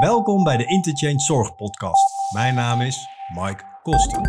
Welkom 0.00 0.44
bij 0.44 0.56
de 0.56 0.66
Interchange 0.66 1.20
Zorg 1.20 1.54
Podcast. 1.54 2.32
Mijn 2.34 2.54
naam 2.54 2.80
is 2.80 3.06
Mike 3.34 3.64
Koster. 3.82 4.20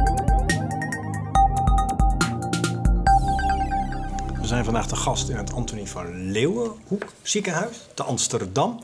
We 4.39 4.47
zijn 4.47 4.63
vandaag 4.63 4.87
de 4.87 4.95
gast 4.95 5.29
in 5.29 5.35
het 5.35 5.53
Antonie 5.53 5.87
van 5.87 6.31
Leeuwenhoek 6.31 7.13
ziekenhuis 7.21 7.87
te 7.93 8.03
Amsterdam. 8.03 8.79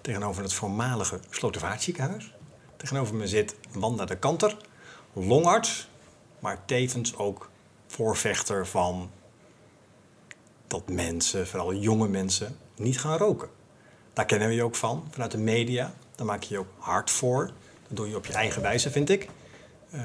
Tegenover 0.00 0.42
het 0.42 0.52
voormalige 0.52 1.20
Slotervaartziekenhuis. 1.30 2.34
Tegenover 2.76 3.14
me 3.14 3.28
zit 3.28 3.56
Wanda 3.72 4.04
de 4.04 4.16
Kanter, 4.16 4.56
longarts, 5.12 5.88
maar 6.38 6.64
tevens 6.64 7.16
ook 7.16 7.50
voorvechter 7.86 8.66
van 8.66 9.10
dat 10.66 10.88
mensen, 10.88 11.46
vooral 11.46 11.74
jonge 11.74 12.08
mensen, 12.08 12.56
niet 12.76 13.00
gaan 13.00 13.16
roken. 13.16 13.48
Daar 14.12 14.24
kennen 14.24 14.48
we 14.48 14.54
je 14.54 14.62
ook 14.62 14.76
van, 14.76 15.08
vanuit 15.10 15.30
de 15.30 15.38
media. 15.38 15.94
Daar 16.18 16.26
maak 16.26 16.42
je 16.42 16.54
je 16.54 16.60
ook 16.60 16.66
hard 16.78 17.10
voor. 17.10 17.46
Dat 17.88 17.96
doe 17.96 18.08
je 18.08 18.16
op 18.16 18.26
je 18.26 18.32
eigen 18.32 18.62
wijze, 18.62 18.90
vind 18.90 19.10
ik. 19.10 19.28
Uh, 19.94 20.00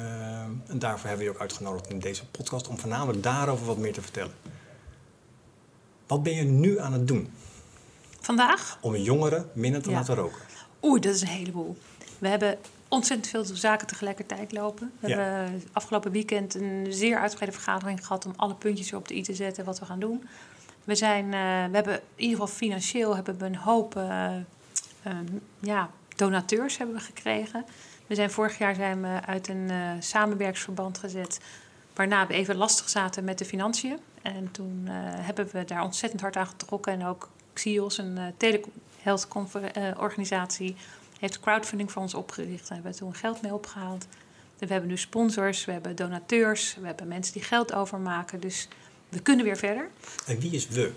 en 0.67 0.79
daarvoor 0.79 1.07
hebben 1.07 1.17
we 1.17 1.23
je 1.23 1.29
ook 1.29 1.41
uitgenodigd 1.41 1.89
in 1.89 1.99
deze 1.99 2.25
podcast 2.25 2.67
om 2.67 2.77
voornamelijk 2.79 3.23
daarover 3.23 3.65
wat 3.65 3.77
meer 3.77 3.93
te 3.93 4.01
vertellen. 4.01 4.33
Wat 6.07 6.23
ben 6.23 6.33
je 6.35 6.43
nu 6.43 6.79
aan 6.79 6.93
het 6.93 7.07
doen? 7.07 7.33
Vandaag? 8.19 8.77
Om 8.81 8.95
jongeren 8.95 9.49
minder 9.53 9.81
te 9.81 9.91
laten 9.91 10.15
roken. 10.15 10.41
Oeh, 10.81 11.01
dat 11.01 11.15
is 11.15 11.21
een 11.21 11.27
heleboel. 11.27 11.77
We 12.19 12.27
hebben 12.27 12.57
ontzettend 12.87 13.29
veel 13.29 13.55
zaken 13.55 13.87
tegelijkertijd 13.87 14.51
lopen. 14.51 14.91
We 14.99 15.07
Ja. 15.07 15.17
hebben 15.17 15.63
afgelopen 15.71 16.11
weekend 16.11 16.55
een 16.55 16.85
zeer 16.89 17.17
uitgebreide 17.17 17.57
vergadering 17.57 18.05
gehad 18.05 18.25
om 18.25 18.33
alle 18.35 18.55
puntjes 18.55 18.91
erop 18.91 19.07
de 19.07 19.15
i 19.15 19.21
te 19.23 19.33
zetten 19.33 19.65
wat 19.65 19.79
we 19.79 19.85
gaan 19.85 19.99
doen. 19.99 20.27
We, 20.83 20.95
zijn, 20.95 21.25
eh, 21.25 21.31
we 21.69 21.75
hebben 21.75 21.93
in 21.95 22.01
ieder 22.15 22.39
geval 22.39 22.55
financieel 22.55 23.15
hebben 23.15 23.37
we 23.37 23.45
een 23.45 23.55
hoop 23.55 23.95
eh, 23.95 24.35
ehm, 25.03 25.25
ja, 25.59 25.89
donateurs 26.15 26.77
hebben 26.77 26.95
we 26.95 27.01
gekregen. 27.01 27.65
We 28.07 28.15
zijn 28.15 28.31
vorig 28.31 28.57
jaar 28.57 28.75
zijn 28.75 29.01
we 29.01 29.19
uit 29.25 29.47
een 29.47 29.69
eh, 29.69 29.91
samenwerksverband 29.99 30.97
gezet, 30.97 31.39
waarna 31.95 32.27
we 32.27 32.33
even 32.33 32.55
lastig 32.55 32.89
zaten 32.89 33.23
met 33.23 33.37
de 33.37 33.45
financiën. 33.45 33.99
En 34.23 34.51
toen 34.51 34.83
eh, 34.87 34.93
hebben 34.97 35.47
we 35.51 35.65
daar 35.65 35.83
ontzettend 35.83 36.21
hard 36.21 36.35
aan 36.35 36.47
getrokken. 36.47 36.93
En 36.93 37.05
ook 37.05 37.29
Xios, 37.53 37.97
een 37.97 38.17
uh, 38.17 38.25
telehealth 38.37 39.27
eh, 39.73 39.87
organisatie, 39.97 40.75
heeft 41.19 41.39
crowdfunding 41.39 41.91
voor 41.91 42.01
ons 42.01 42.13
opgericht. 42.13 42.67
Daar 42.67 42.73
hebben 42.73 42.91
we 42.91 42.97
toen 42.97 43.15
geld 43.15 43.41
mee 43.41 43.53
opgehaald. 43.53 44.07
En 44.59 44.67
we 44.67 44.73
hebben 44.73 44.89
nu 44.89 44.97
sponsors, 44.97 45.65
we 45.65 45.71
hebben 45.71 45.95
donateurs, 45.95 46.75
we 46.79 46.85
hebben 46.85 47.07
mensen 47.07 47.33
die 47.33 47.43
geld 47.43 47.73
overmaken. 47.73 48.39
Dus 48.39 48.67
we 49.09 49.19
kunnen 49.19 49.45
weer 49.45 49.57
verder. 49.57 49.89
En 50.25 50.39
wie 50.39 50.51
is 50.51 50.67
we? 50.67 50.91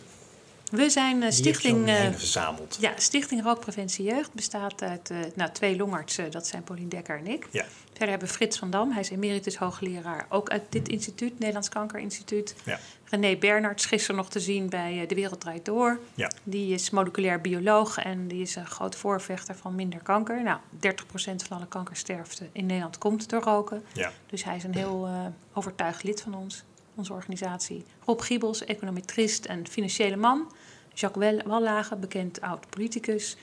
We 0.71 0.91
zijn 0.91 1.23
eh, 1.23 1.31
stichting... 1.31 1.89
eh, 1.89 2.11
verzameld? 2.13 2.77
ja, 2.81 2.93
Stichting 2.97 3.43
Rookpreventie 3.43 4.05
Jeugd 4.05 4.33
bestaat 4.33 4.83
uit 4.83 5.11
eh, 5.11 5.19
nou, 5.35 5.51
twee 5.53 5.77
longartsen, 5.77 6.31
dat 6.31 6.47
zijn 6.47 6.63
Paulien 6.63 6.89
Dekker 6.89 7.19
en 7.19 7.27
ik. 7.27 7.47
Ja. 7.51 7.65
Verder 7.89 8.09
hebben 8.09 8.29
we 8.29 8.35
Frits 8.35 8.59
van 8.59 8.71
Dam, 8.71 8.91
hij 8.91 9.01
is 9.01 9.11
emeritus 9.11 9.57
hoogleraar, 9.57 10.27
ook 10.29 10.49
uit 10.49 10.63
dit 10.69 10.89
instituut, 10.89 11.39
Nederlands 11.39 11.69
Kankerinstituut. 11.69 12.55
Ja. 12.65 12.79
René 13.05 13.37
Bernards, 13.37 13.87
gisteren 13.87 14.17
nog 14.17 14.29
te 14.29 14.41
zien 14.41 14.69
bij 14.69 15.07
De 15.07 15.15
Wereld 15.15 15.41
Draait 15.41 15.65
Door. 15.65 16.01
Ja. 16.15 16.31
Die 16.43 16.75
is 16.75 16.91
moleculair 16.91 17.41
bioloog 17.41 17.99
en 17.99 18.29
die 18.29 18.43
is 18.43 18.57
een 18.57 18.67
groot 18.67 18.97
voorvechter 18.97 19.55
van 19.55 19.75
minder 19.75 20.03
kanker. 20.03 20.43
Nou, 20.43 20.59
30% 20.75 20.79
van 21.19 21.57
alle 21.57 21.67
kankersterfte 21.69 22.49
in 22.53 22.67
Nederland 22.67 22.99
komt 22.99 23.29
door 23.29 23.43
roken. 23.43 23.85
Ja. 23.93 24.13
Dus 24.27 24.45
hij 24.45 24.57
is 24.57 24.65
een 24.65 24.75
heel 24.75 25.09
overtuigd 25.53 26.03
lid 26.03 26.21
van 26.21 26.35
ons, 26.35 26.65
onze 26.97 27.13
organisatie. 27.13 27.85
Rob 28.05 28.21
Giebels, 28.21 28.65
econometrist 28.65 29.45
en 29.45 29.69
financiële 29.69 30.17
man. 30.17 30.53
Jacques 30.95 31.43
Wallage, 31.45 31.97
bekend 31.97 32.41
oud-politicus. 32.41 33.37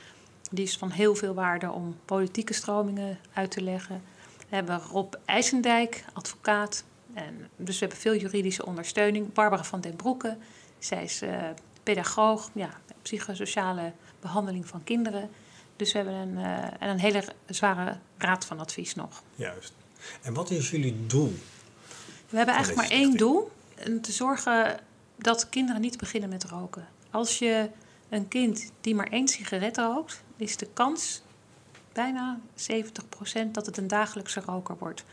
Die 0.51 0.63
is 0.63 0.77
van 0.77 0.89
heel 0.89 1.15
veel 1.15 1.33
waarde 1.33 1.71
om 1.71 1.97
politieke 2.05 2.53
stromingen 2.53 3.19
uit 3.33 3.51
te 3.51 3.61
leggen. 3.61 4.01
We 4.49 4.55
hebben 4.55 4.79
Rob 4.79 5.13
IJsendijk, 5.25 6.05
advocaat. 6.13 6.83
En 7.13 7.49
dus 7.55 7.79
we 7.79 7.79
hebben 7.79 7.97
veel 7.97 8.15
juridische 8.15 8.65
ondersteuning. 8.65 9.33
Barbara 9.33 9.63
van 9.63 9.81
den 9.81 9.95
Broeke, 9.95 10.37
zij 10.79 11.03
is 11.03 11.21
eh, 11.21 11.49
pedagoog, 11.83 12.49
ja, 12.53 12.69
psychosociale 13.01 13.91
behandeling 14.19 14.67
van 14.67 14.83
kinderen. 14.83 15.29
Dus 15.75 15.91
we 15.91 15.97
hebben 15.97 16.15
een, 16.15 16.37
eh, 16.37 16.63
en 16.79 16.89
een 16.89 16.99
hele 16.99 17.23
zware 17.45 17.97
raad 18.17 18.45
van 18.45 18.59
advies 18.59 18.95
nog. 18.95 19.23
Juist. 19.35 19.73
En 20.21 20.33
wat 20.33 20.51
is 20.51 20.69
jullie 20.69 21.05
doel? 21.07 21.33
We 22.33 22.39
hebben 22.39 22.55
eigenlijk 22.55 22.89
maar 22.89 22.99
één 22.99 23.17
doel: 23.17 23.51
en 23.75 24.01
te 24.01 24.11
zorgen 24.11 24.79
dat 25.17 25.49
kinderen 25.49 25.81
niet 25.81 25.97
beginnen 25.97 26.29
met 26.29 26.43
roken. 26.43 26.87
Als 27.11 27.39
je 27.39 27.69
een 28.09 28.27
kind 28.27 28.71
die 28.81 28.95
maar 28.95 29.07
één 29.07 29.27
sigaret 29.27 29.77
rookt, 29.77 30.23
is 30.37 30.57
de 30.57 30.67
kans 30.73 31.21
bijna 31.91 32.39
70% 32.55 33.51
dat 33.51 33.65
het 33.65 33.77
een 33.77 33.87
dagelijkse 33.87 34.41
roker 34.45 34.75
wordt. 34.79 35.03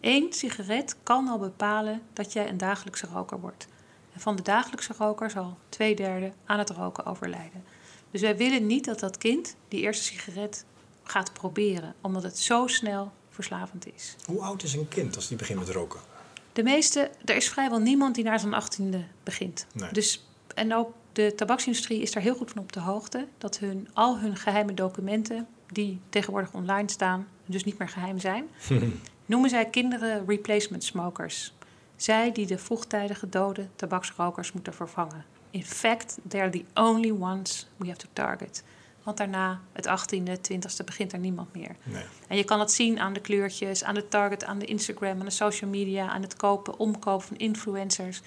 Eén 0.00 0.32
sigaret 0.32 0.96
kan 1.02 1.28
al 1.28 1.38
bepalen 1.38 2.02
dat 2.12 2.32
jij 2.32 2.48
een 2.48 2.58
dagelijkse 2.58 3.06
roker 3.06 3.40
wordt. 3.40 3.66
En 4.14 4.20
van 4.20 4.36
de 4.36 4.42
dagelijkse 4.42 4.94
roker 4.98 5.30
zal 5.30 5.56
twee 5.68 5.94
derde 5.94 6.32
aan 6.44 6.58
het 6.58 6.70
roken 6.70 7.06
overlijden. 7.06 7.64
Dus 8.10 8.20
wij 8.20 8.36
willen 8.36 8.66
niet 8.66 8.84
dat 8.84 9.00
dat 9.00 9.18
kind 9.18 9.56
die 9.68 9.80
eerste 9.80 10.04
sigaret 10.04 10.64
gaat 11.02 11.32
proberen, 11.32 11.94
omdat 12.00 12.22
het 12.22 12.38
zo 12.38 12.66
snel 12.66 13.12
verslavend 13.30 13.94
is. 13.94 14.16
Hoe 14.24 14.40
oud 14.40 14.62
is 14.62 14.74
een 14.74 14.88
kind 14.88 15.16
als 15.16 15.28
die 15.28 15.36
begint 15.36 15.58
met 15.58 15.68
roken? 15.68 16.11
De 16.52 16.62
meeste, 16.62 17.10
er 17.24 17.36
is 17.36 17.48
vrijwel 17.48 17.78
niemand 17.78 18.14
die 18.14 18.24
naar 18.24 18.40
zijn 18.40 18.54
achttiende 18.54 19.04
begint. 19.22 19.66
Nee. 19.72 19.92
Dus, 19.92 20.26
en 20.54 20.74
ook 20.74 20.92
de 21.12 21.34
tabaksindustrie 21.34 22.02
is 22.02 22.12
daar 22.12 22.22
heel 22.22 22.34
goed 22.34 22.50
van 22.50 22.62
op 22.62 22.72
de 22.72 22.80
hoogte. 22.80 23.26
Dat 23.38 23.58
hun, 23.58 23.88
al 23.92 24.18
hun 24.18 24.36
geheime 24.36 24.74
documenten, 24.74 25.46
die 25.66 26.00
tegenwoordig 26.08 26.52
online 26.52 26.90
staan, 26.90 27.28
dus 27.46 27.64
niet 27.64 27.78
meer 27.78 27.88
geheim 27.88 28.18
zijn, 28.18 28.48
noemen 29.26 29.50
zij 29.50 29.66
kinderen 29.66 30.24
replacement 30.26 30.84
smokers. 30.84 31.54
Zij 31.96 32.32
die 32.32 32.46
de 32.46 32.58
vroegtijdige 32.58 33.28
dode 33.28 33.66
tabaksrokers 33.76 34.52
moeten 34.52 34.74
vervangen. 34.74 35.24
In 35.50 35.64
fact, 35.64 36.18
they 36.28 36.40
are 36.40 36.50
the 36.50 36.64
only 36.74 37.10
ones 37.10 37.68
we 37.76 37.86
have 37.86 37.98
to 37.98 38.08
target. 38.12 38.64
Want 39.02 39.16
daarna, 39.16 39.60
het 39.72 39.86
18e, 39.86 40.38
20e, 40.52 40.84
begint 40.84 41.12
er 41.12 41.18
niemand 41.18 41.54
meer. 41.54 41.76
Nee. 41.82 42.04
En 42.28 42.36
je 42.36 42.44
kan 42.44 42.60
het 42.60 42.72
zien 42.72 43.00
aan 43.00 43.12
de 43.12 43.20
kleurtjes, 43.20 43.84
aan 43.84 43.94
de 43.94 44.08
target, 44.08 44.44
aan 44.44 44.58
de 44.58 44.64
Instagram, 44.64 45.18
aan 45.18 45.24
de 45.24 45.30
social 45.30 45.70
media, 45.70 46.08
aan 46.08 46.22
het 46.22 46.36
kopen, 46.36 46.78
omkopen 46.78 47.26
van 47.26 47.36
influencers. 47.36 48.22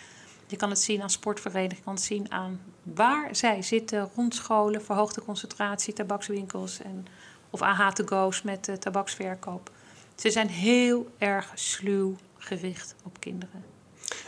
Je 0.47 0.55
kan 0.55 0.69
het 0.69 0.79
zien 0.79 1.01
aan 1.01 1.09
sportverenigingen, 1.09 1.77
je 1.77 1.83
kan 1.83 1.93
het 1.93 2.03
zien 2.03 2.31
aan 2.31 2.61
waar 2.83 3.35
zij 3.35 3.61
zitten, 3.61 4.09
rond 4.15 4.35
scholen, 4.35 4.83
verhoogde 4.83 5.21
concentratie, 5.21 5.93
tabakswinkels 5.93 6.81
en, 6.81 7.07
of 7.49 7.61
AH-to-go's 7.61 8.41
met 8.41 8.81
tabaksverkoop. 8.81 9.71
Ze 10.15 10.31
zijn 10.31 10.47
heel 10.47 11.07
erg 11.17 11.51
sluw 11.55 12.15
gericht 12.37 12.95
op 13.03 13.19
kinderen. 13.19 13.63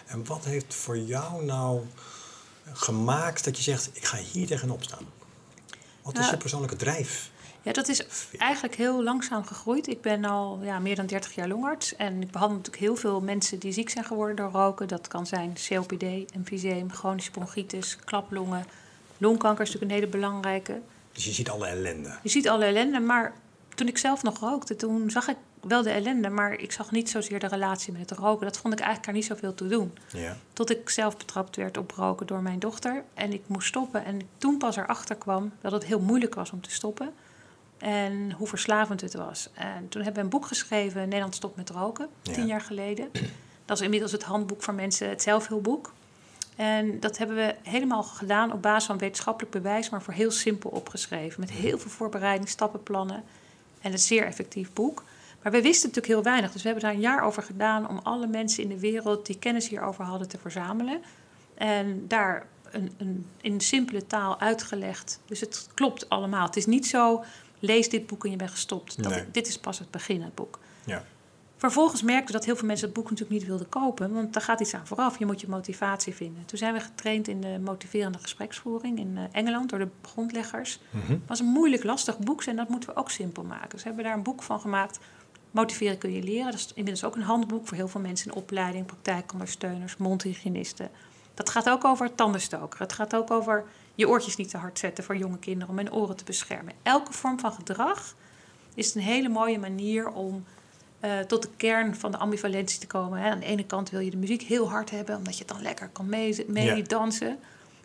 En 0.05 0.25
wat 0.25 0.45
heeft 0.45 0.75
voor 0.75 0.97
jou 0.97 1.45
nou 1.45 1.81
gemaakt 2.73 3.43
dat 3.43 3.57
je 3.57 3.63
zegt, 3.63 3.89
ik 3.93 4.05
ga 4.05 4.17
hier 4.17 4.47
tegenop 4.47 4.83
staan? 4.83 5.16
Wat 6.13 6.23
is 6.23 6.29
je 6.29 6.37
persoonlijke 6.37 6.75
drijf? 6.75 7.31
Ja, 7.61 7.71
dat 7.73 7.87
is 7.87 8.03
eigenlijk 8.37 8.75
heel 8.75 9.03
langzaam 9.03 9.45
gegroeid. 9.45 9.87
Ik 9.87 10.01
ben 10.01 10.25
al 10.25 10.59
ja, 10.61 10.79
meer 10.79 10.95
dan 10.95 11.05
30 11.05 11.35
jaar 11.35 11.47
longarts. 11.47 11.95
En 11.95 12.21
ik 12.21 12.31
behandel 12.31 12.57
natuurlijk 12.57 12.83
heel 12.83 12.95
veel 12.95 13.21
mensen 13.21 13.59
die 13.59 13.71
ziek 13.71 13.89
zijn 13.89 14.05
geworden 14.05 14.35
door 14.35 14.51
roken. 14.51 14.87
Dat 14.87 15.07
kan 15.07 15.25
zijn 15.25 15.53
COPD, 15.67 16.31
emfyseem, 16.33 16.91
chronische 16.91 17.31
bronchitis, 17.31 17.97
klaplongen. 18.03 18.65
Longkanker 19.17 19.63
is 19.63 19.73
natuurlijk 19.73 19.91
een 19.91 19.97
hele 19.99 20.21
belangrijke. 20.21 20.81
Dus 21.11 21.25
je 21.25 21.31
ziet 21.31 21.49
alle 21.49 21.67
ellende. 21.67 22.17
Je 22.23 22.29
ziet 22.29 22.49
alle 22.49 22.65
ellende, 22.65 22.99
maar 22.99 23.33
toen 23.75 23.87
ik 23.87 23.97
zelf 23.97 24.23
nog 24.23 24.39
rookte, 24.39 24.75
toen 24.75 25.09
zag 25.09 25.27
ik 25.27 25.37
wel 25.67 25.83
de 25.83 25.89
ellende. 25.89 26.29
Maar 26.29 26.53
ik 26.53 26.71
zag 26.71 26.91
niet 26.91 27.09
zozeer 27.09 27.39
de 27.39 27.47
relatie 27.47 27.93
met 27.93 28.09
het 28.09 28.19
roken. 28.19 28.45
Dat 28.45 28.57
vond 28.57 28.73
ik 28.73 28.79
eigenlijk 28.79 29.05
daar 29.05 29.15
niet 29.15 29.25
zoveel 29.25 29.53
te 29.53 29.67
doen. 29.67 29.97
Ja. 30.11 30.37
Tot 30.53 30.69
ik 30.71 30.89
zelf 30.89 31.17
betrapt 31.17 31.55
werd 31.55 31.77
op 31.77 31.91
roken 31.91 32.27
door 32.27 32.41
mijn 32.41 32.59
dochter. 32.59 33.03
En 33.13 33.33
ik 33.33 33.41
moest 33.47 33.67
stoppen. 33.67 34.05
En 34.05 34.21
toen 34.37 34.57
pas 34.57 34.75
erachter 34.75 35.15
kwam 35.15 35.51
dat 35.61 35.71
het 35.71 35.85
heel 35.85 35.99
moeilijk 35.99 36.35
was 36.35 36.51
om 36.51 36.61
te 36.61 36.71
stoppen. 36.71 37.13
En 37.77 38.31
hoe 38.31 38.47
verslavend 38.47 39.01
het 39.01 39.13
was. 39.13 39.49
En 39.53 39.89
toen 39.89 40.01
hebben 40.01 40.19
we 40.19 40.25
een 40.25 40.39
boek 40.39 40.45
geschreven, 40.45 41.01
Nederland 41.01 41.35
stopt 41.35 41.55
met 41.55 41.69
roken, 41.69 42.07
Ja. 42.21 42.33
tien 42.33 42.47
jaar 42.47 42.61
geleden. 42.61 43.11
Dat 43.65 43.77
is 43.77 43.83
inmiddels 43.83 44.11
het 44.11 44.23
handboek 44.23 44.63
voor 44.63 44.73
mensen, 44.73 45.09
het 45.09 45.21
zelfhulpboek. 45.21 45.93
En 46.55 46.99
dat 46.99 47.17
hebben 47.17 47.35
we 47.35 47.55
helemaal 47.63 48.03
gedaan 48.03 48.51
op 48.51 48.61
basis 48.61 48.85
van 48.85 48.97
wetenschappelijk 48.97 49.53
bewijs, 49.53 49.89
maar 49.89 50.01
voor 50.01 50.13
heel 50.13 50.31
simpel 50.31 50.69
opgeschreven. 50.69 51.39
Met 51.39 51.51
heel 51.51 51.79
veel 51.79 51.91
voorbereiding, 51.91 52.49
stappenplannen. 52.49 53.23
En 53.81 53.91
een 53.91 53.99
zeer 53.99 54.25
effectief 54.25 54.73
boek. 54.73 55.03
Maar 55.43 55.51
we 55.51 55.61
wisten 55.61 55.87
natuurlijk 55.87 56.13
heel 56.13 56.23
weinig. 56.23 56.51
Dus 56.51 56.61
we 56.61 56.67
hebben 56.67 56.85
daar 56.85 56.95
een 56.95 57.01
jaar 57.01 57.23
over 57.23 57.43
gedaan 57.43 57.89
om 57.89 57.99
alle 58.03 58.27
mensen 58.27 58.63
in 58.63 58.69
de 58.69 58.79
wereld 58.79 59.25
die 59.25 59.39
kennis 59.39 59.69
hierover 59.69 60.03
hadden 60.03 60.27
te 60.27 60.37
verzamelen. 60.37 61.01
En 61.55 62.07
daar 62.07 62.47
een, 62.71 62.91
een, 62.97 63.25
in 63.41 63.61
simpele 63.61 64.07
taal 64.07 64.39
uitgelegd. 64.39 65.19
Dus 65.25 65.39
het 65.39 65.67
klopt 65.73 66.09
allemaal. 66.09 66.45
Het 66.45 66.55
is 66.55 66.65
niet 66.65 66.87
zo, 66.87 67.23
lees 67.59 67.89
dit 67.89 68.07
boek 68.07 68.25
en 68.25 68.31
je 68.31 68.37
bent 68.37 68.51
gestopt. 68.51 69.03
Dat, 69.03 69.11
Nee. 69.11 69.25
Dit 69.31 69.47
is 69.47 69.59
pas 69.59 69.79
het 69.79 69.91
begin, 69.91 70.21
het 70.21 70.35
boek. 70.35 70.59
ja. 70.85 71.03
Vervolgens 71.59 72.01
merkten 72.01 72.25
we 72.25 72.31
dat 72.31 72.45
heel 72.45 72.55
veel 72.55 72.67
mensen 72.67 72.85
het 72.85 72.95
boek 72.95 73.09
natuurlijk 73.09 73.39
niet 73.39 73.47
wilden 73.47 73.69
kopen, 73.69 74.13
want 74.13 74.33
daar 74.33 74.41
gaat 74.41 74.59
iets 74.59 74.73
aan 74.73 74.87
vooraf. 74.87 75.19
Je 75.19 75.25
moet 75.25 75.41
je 75.41 75.47
motivatie 75.49 76.15
vinden. 76.15 76.45
Toen 76.45 76.57
zijn 76.57 76.73
we 76.73 76.79
getraind 76.79 77.27
in 77.27 77.41
de 77.41 77.59
motiverende 77.63 78.17
gespreksvoering 78.17 78.99
in 78.99 79.17
eh, 79.17 79.23
Engeland 79.31 79.69
door 79.69 79.79
de 79.79 79.87
grondleggers. 80.01 80.79
Mhm. 80.89 81.11
Het 81.11 81.27
was 81.27 81.39
een 81.39 81.45
moeilijk, 81.45 81.83
lastig 81.83 82.19
boek 82.19 82.43
en 82.43 82.55
dat 82.55 82.69
moeten 82.69 82.89
we 82.89 82.95
ook 82.95 83.11
simpel 83.11 83.43
maken. 83.43 83.69
Dus 83.69 83.81
we 83.81 83.87
hebben 83.87 84.05
daar 84.05 84.13
een 84.13 84.23
boek 84.23 84.43
van 84.43 84.59
gemaakt. 84.59 84.99
Motiveren 85.57 85.97
kun 85.97 86.11
je 86.11 86.23
leren. 86.23 86.51
Dat 86.51 86.59
is 86.59 86.67
inmiddels 86.67 87.03
ook 87.03 87.15
een 87.15 87.21
handboek 87.21 87.67
voor 87.67 87.77
heel 87.77 87.87
veel 87.87 88.01
mensen 88.01 88.31
in 88.31 88.37
opleiding, 88.37 88.85
praktijkondersteuners, 88.85 89.97
mondhygiënisten. 89.97 90.89
Dat 91.33 91.49
gaat 91.49 91.69
ook 91.69 91.85
over 91.85 92.15
tandenstoker. 92.15 92.79
Het 92.79 92.93
gaat 92.93 93.15
ook 93.15 93.31
over 93.31 93.65
je 93.95 94.07
oortjes 94.07 94.35
niet 94.35 94.49
te 94.49 94.57
hard 94.57 94.79
zetten 94.79 95.03
voor 95.03 95.17
jonge 95.17 95.39
kinderen 95.39 95.69
om 95.69 95.77
hun 95.77 95.93
oren 95.93 96.15
te 96.15 96.23
beschermen. 96.23 96.73
Elke 96.83 97.13
vorm 97.13 97.39
van 97.39 97.51
gedrag 97.51 98.15
is 98.73 98.95
een 98.95 99.01
hele 99.01 99.29
mooie 99.29 99.59
manier 99.59 100.09
om 100.09 100.45
eh, 100.99 101.19
tot 101.19 101.41
de 101.41 101.49
kern 101.57 101.95
van 101.95 102.11
de 102.11 102.17
ambivalentie 102.17 102.79
te 102.79 102.87
komen. 102.87 103.19
Hè. 103.19 103.29
Aan 103.29 103.39
de 103.39 103.45
ene 103.45 103.65
kant 103.65 103.89
wil 103.89 103.99
je 103.99 104.11
de 104.11 104.17
muziek 104.17 104.41
heel 104.41 104.69
hard 104.69 104.89
hebben, 104.89 105.17
omdat 105.17 105.37
je 105.37 105.45
dan 105.45 105.61
lekker 105.61 105.89
kan 105.89 106.09
meedansen. 106.09 107.27
Mee 107.27 107.37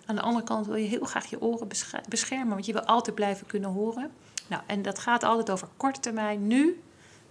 Aan 0.06 0.14
de 0.14 0.22
andere 0.22 0.44
kant 0.44 0.66
wil 0.66 0.76
je 0.76 0.88
heel 0.88 1.04
graag 1.04 1.30
je 1.30 1.40
oren 1.40 1.68
beschermen, 2.08 2.48
want 2.48 2.66
je 2.66 2.72
wil 2.72 2.84
altijd 2.84 3.14
blijven 3.14 3.46
kunnen 3.46 3.70
horen. 3.70 4.10
Nou, 4.46 4.62
en 4.66 4.82
dat 4.82 4.98
gaat 4.98 5.22
altijd 5.22 5.50
over 5.50 5.68
korte 5.76 6.00
termijn, 6.00 6.46
nu 6.46 6.82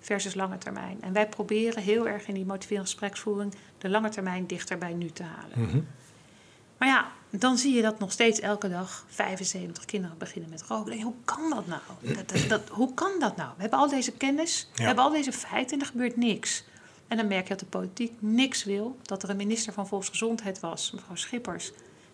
versus 0.01 0.33
lange 0.33 0.57
termijn. 0.57 0.97
En 1.01 1.13
wij 1.13 1.27
proberen 1.27 1.83
heel 1.83 2.07
erg 2.07 2.27
in 2.27 2.33
die 2.33 2.45
motiverende 2.45 2.89
gespreksvoering 2.89 3.53
de 3.77 3.89
lange 3.89 4.09
termijn 4.09 4.47
dichter 4.47 4.77
bij 4.77 4.93
nu 4.93 5.09
te 5.09 5.23
halen. 5.23 5.59
Mhm. 5.59 5.79
Maar 6.77 6.89
ja, 6.89 7.11
dan 7.29 7.57
zie 7.57 7.73
je 7.73 7.81
dat 7.81 7.99
nog 7.99 8.11
steeds 8.11 8.39
elke 8.39 8.69
dag 8.69 9.05
75 9.07 9.85
kinderen 9.85 10.17
beginnen 10.17 10.49
met 10.49 10.63
roken. 10.63 11.01
hoe 11.01 11.13
kan 11.25 11.49
dat 11.49 11.67
nou? 11.67 11.81
Dat, 12.15 12.49
dat, 12.49 12.69
hoe 12.69 12.93
kan 12.93 13.11
dat 13.19 13.35
nou? 13.35 13.49
We 13.55 13.61
hebben 13.61 13.79
al 13.79 13.89
deze 13.89 14.11
kennis, 14.11 14.69
we 14.75 14.83
hebben 14.83 15.03
al 15.03 15.11
deze 15.11 15.31
feiten 15.31 15.73
en 15.73 15.79
er 15.79 15.91
gebeurt 15.91 16.17
niks. 16.17 16.63
En 17.07 17.17
dan 17.17 17.27
merk 17.27 17.43
je 17.43 17.49
dat 17.49 17.59
de 17.59 17.65
politiek 17.65 18.13
niks 18.19 18.63
wil. 18.63 18.97
Dat 19.01 19.23
er 19.23 19.29
een 19.29 19.37
minister 19.37 19.73
van 19.73 19.87
Volksgezondheid 19.87 20.59
was, 20.59 20.91
mevrouw 20.91 21.15
Schippers, 21.15 21.71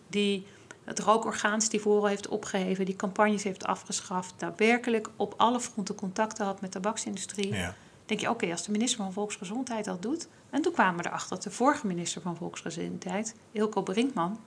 die 0.08 0.46
het 0.88 0.98
rookorgaanstivoren 0.98 2.08
heeft 2.08 2.28
opgeheven, 2.28 2.84
die 2.84 2.96
campagnes 2.96 3.42
heeft 3.42 3.64
afgeschaft, 3.64 4.34
daadwerkelijk 4.36 5.08
op 5.16 5.34
alle 5.36 5.60
fronten 5.60 5.94
contacten 5.94 6.44
had 6.44 6.60
met 6.60 6.72
de 6.72 6.80
tabaksindustrie. 6.80 7.54
Ja. 7.54 7.74
denk 8.06 8.20
je, 8.20 8.30
oké, 8.30 8.50
als 8.50 8.64
de 8.64 8.70
minister 8.70 8.98
van 8.98 9.12
Volksgezondheid 9.12 9.84
dat 9.84 10.02
doet. 10.02 10.28
En 10.50 10.62
toen 10.62 10.72
kwamen 10.72 11.02
we 11.02 11.08
erachter 11.08 11.28
dat 11.28 11.42
de 11.42 11.50
vorige 11.50 11.86
minister 11.86 12.22
van 12.22 12.36
Volksgezondheid, 12.36 13.34
Ilko 13.52 13.82
Brinkman, 13.82 14.40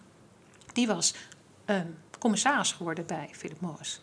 die 0.74 0.88
was 0.88 1.16
ehm, 1.66 1.88
commissaris 2.20 2.72
geworden 2.72 3.06
bij 3.06 3.30
Philip 3.32 3.62
Morris. 3.62 4.02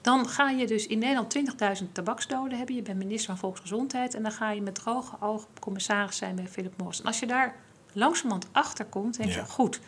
Dan 0.00 0.28
ga 0.28 0.50
je 0.50 0.66
dus 0.66 0.86
in 0.86 0.98
Nederland 0.98 1.38
20.000 1.82 1.92
tabaksdoden 1.92 2.58
hebben. 2.58 2.74
Je 2.74 2.82
bent 2.82 2.98
minister 2.98 3.26
van 3.26 3.38
Volksgezondheid. 3.38 4.14
En 4.14 4.22
dan 4.22 4.32
ga 4.32 4.50
je 4.50 4.62
met 4.62 4.74
droge 4.74 5.16
ogen 5.20 5.48
commissaris 5.60 6.16
zijn 6.16 6.34
bij 6.34 6.48
Philip 6.48 6.74
Morris. 6.76 7.00
En 7.00 7.06
als 7.06 7.18
je 7.18 7.26
daar 7.26 7.56
langzamerhand 7.92 8.46
achter 8.52 8.84
komt, 8.84 9.16
denk 9.16 9.30
je: 9.30 9.44
goed, 9.44 9.80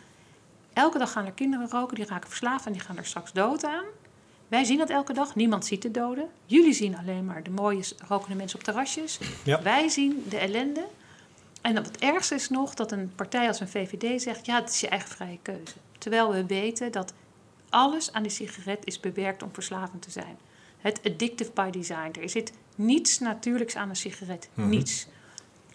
elke 0.73 0.97
dag 0.97 1.11
gaan 1.11 1.25
er 1.25 1.31
kinderen 1.31 1.69
roken, 1.69 1.95
die 1.95 2.05
raken 2.05 2.29
verslaafd 2.29 2.65
en 2.65 2.71
die 2.71 2.81
gaan 2.81 2.97
er 2.97 3.05
straks 3.05 3.31
dood 3.31 3.65
aan. 3.65 3.85
Wij 4.47 4.63
zien 4.63 4.77
dat 4.77 4.89
elke 4.89 5.13
dag, 5.13 5.35
niemand 5.35 5.65
ziet 5.65 5.81
de 5.81 5.91
doden. 5.91 6.29
Jullie 6.45 6.73
zien 6.73 6.97
alleen 6.97 7.25
maar 7.25 7.43
de 7.43 7.49
mooie 7.49 7.83
rokende 8.07 8.35
mensen 8.35 8.59
op 8.59 8.65
terrasjes. 8.65 9.19
Ja. 9.43 9.61
Wij 9.61 9.89
zien 9.89 10.25
de 10.29 10.37
ellende. 10.37 10.85
En 11.61 11.75
het 11.75 11.97
ergste 11.97 12.35
is 12.35 12.49
nog 12.49 12.73
dat 12.73 12.91
een 12.91 13.11
partij 13.15 13.47
als 13.47 13.59
een 13.59 13.67
VVD 13.67 14.21
zegt: 14.21 14.45
ja, 14.45 14.59
het 14.59 14.69
is 14.69 14.79
je 14.79 14.87
eigen 14.87 15.09
vrije 15.09 15.39
keuze. 15.41 15.73
Terwijl 15.97 16.31
we 16.31 16.45
weten 16.45 16.91
dat 16.91 17.13
alles 17.69 18.11
aan 18.11 18.23
de 18.23 18.29
sigaret 18.29 18.85
is 18.85 18.99
bewerkt 18.99 19.43
om 19.43 19.49
verslavend 19.53 20.01
te 20.01 20.11
zijn. 20.11 20.37
Het 20.77 20.99
addictive 21.03 21.51
by 21.53 21.69
design. 21.69 22.19
Er 22.21 22.29
zit 22.29 22.53
niets 22.75 23.19
natuurlijks 23.19 23.75
aan 23.75 23.89
een 23.89 23.95
sigaret. 23.95 24.49
Mhm. 24.53 24.69
Niets. 24.69 25.07